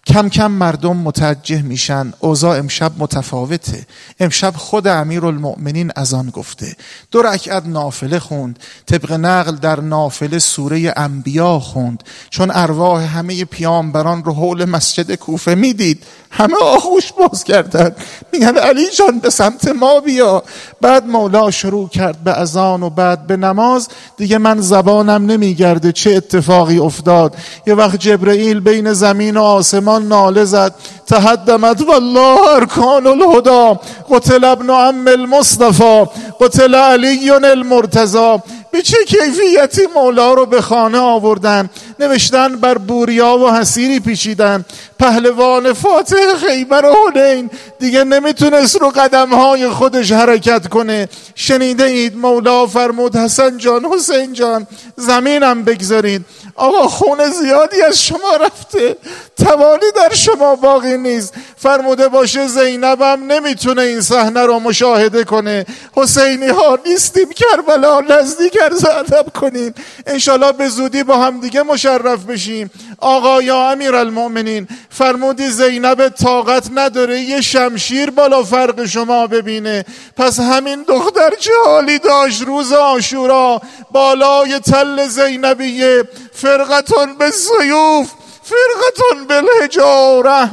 [0.07, 3.87] کم کم مردم متوجه میشن اوضاع امشب متفاوته.
[4.19, 6.75] امشب خود امیر المؤمنین از آن گفته
[7.11, 12.03] دو رکعت نافله خوند طبق نقل در نافله سوره انبیا خوند.
[12.29, 17.95] چون ارواح همه پیامبران رو حول مسجد کوفه می‌دید همه آغوش باز کردن.
[18.33, 20.43] میگن علی جان به سمت ما بیا.
[20.81, 23.87] بعد مولا شروع کرد به اذان و بعد به نماز.
[24.17, 27.35] دیگه من زبانم نمیگرده چه اتفاقی افتاد.
[27.67, 30.73] یه وقت جبرئیل بین زمین و آسمان ناله زد.
[31.07, 33.77] تهدمت والله ارکان الهدا
[34.09, 36.05] قتل ابن عم المصطفى
[36.39, 38.39] قتل علی المرتضا
[38.75, 41.69] به چه کیفیتی مولا رو به خانه آوردن.
[41.99, 44.65] نوشتن بر بوریا و حسیری پیچیدن.
[44.99, 47.49] پهلوان فاتح خیبر و حنین.
[47.79, 51.09] دیگه نمی‌تونست رو قدمهای خودش حرکت کنه.
[51.35, 56.25] شنیده اید مولا فرمود حسن جان حسین جان زمینم بگذارید.
[56.55, 58.95] آقا خون زیادی از شما رفته.
[59.37, 61.33] توانی در شما باقی نیست.
[61.57, 65.65] فرموده باشه زینبم نمی‌تونه این صحنه رو مشاهده کنه.
[65.93, 69.73] حسینی ها نیستیم کربلا نزدیک عرض ادب کنیم
[70.07, 72.69] انشالله به زودی با هم دیگه مشرف بشیم.
[72.97, 79.85] آقا یا امیر المؤمنین فرمودی زینب طاقت نداره یه شمشیر بالا فرق شما ببینه.
[80.17, 83.61] پس همین دختر چه حالی داشت روز آشورا
[83.91, 86.03] بالای تل زینبیه.
[86.33, 88.11] فرقتون به سیوف
[88.43, 90.49] فرقتون بالحجاره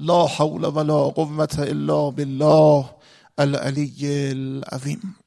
[0.00, 2.84] لا حول ولا قوة الا بالله
[3.38, 3.92] العلی
[4.30, 5.17] العظیم.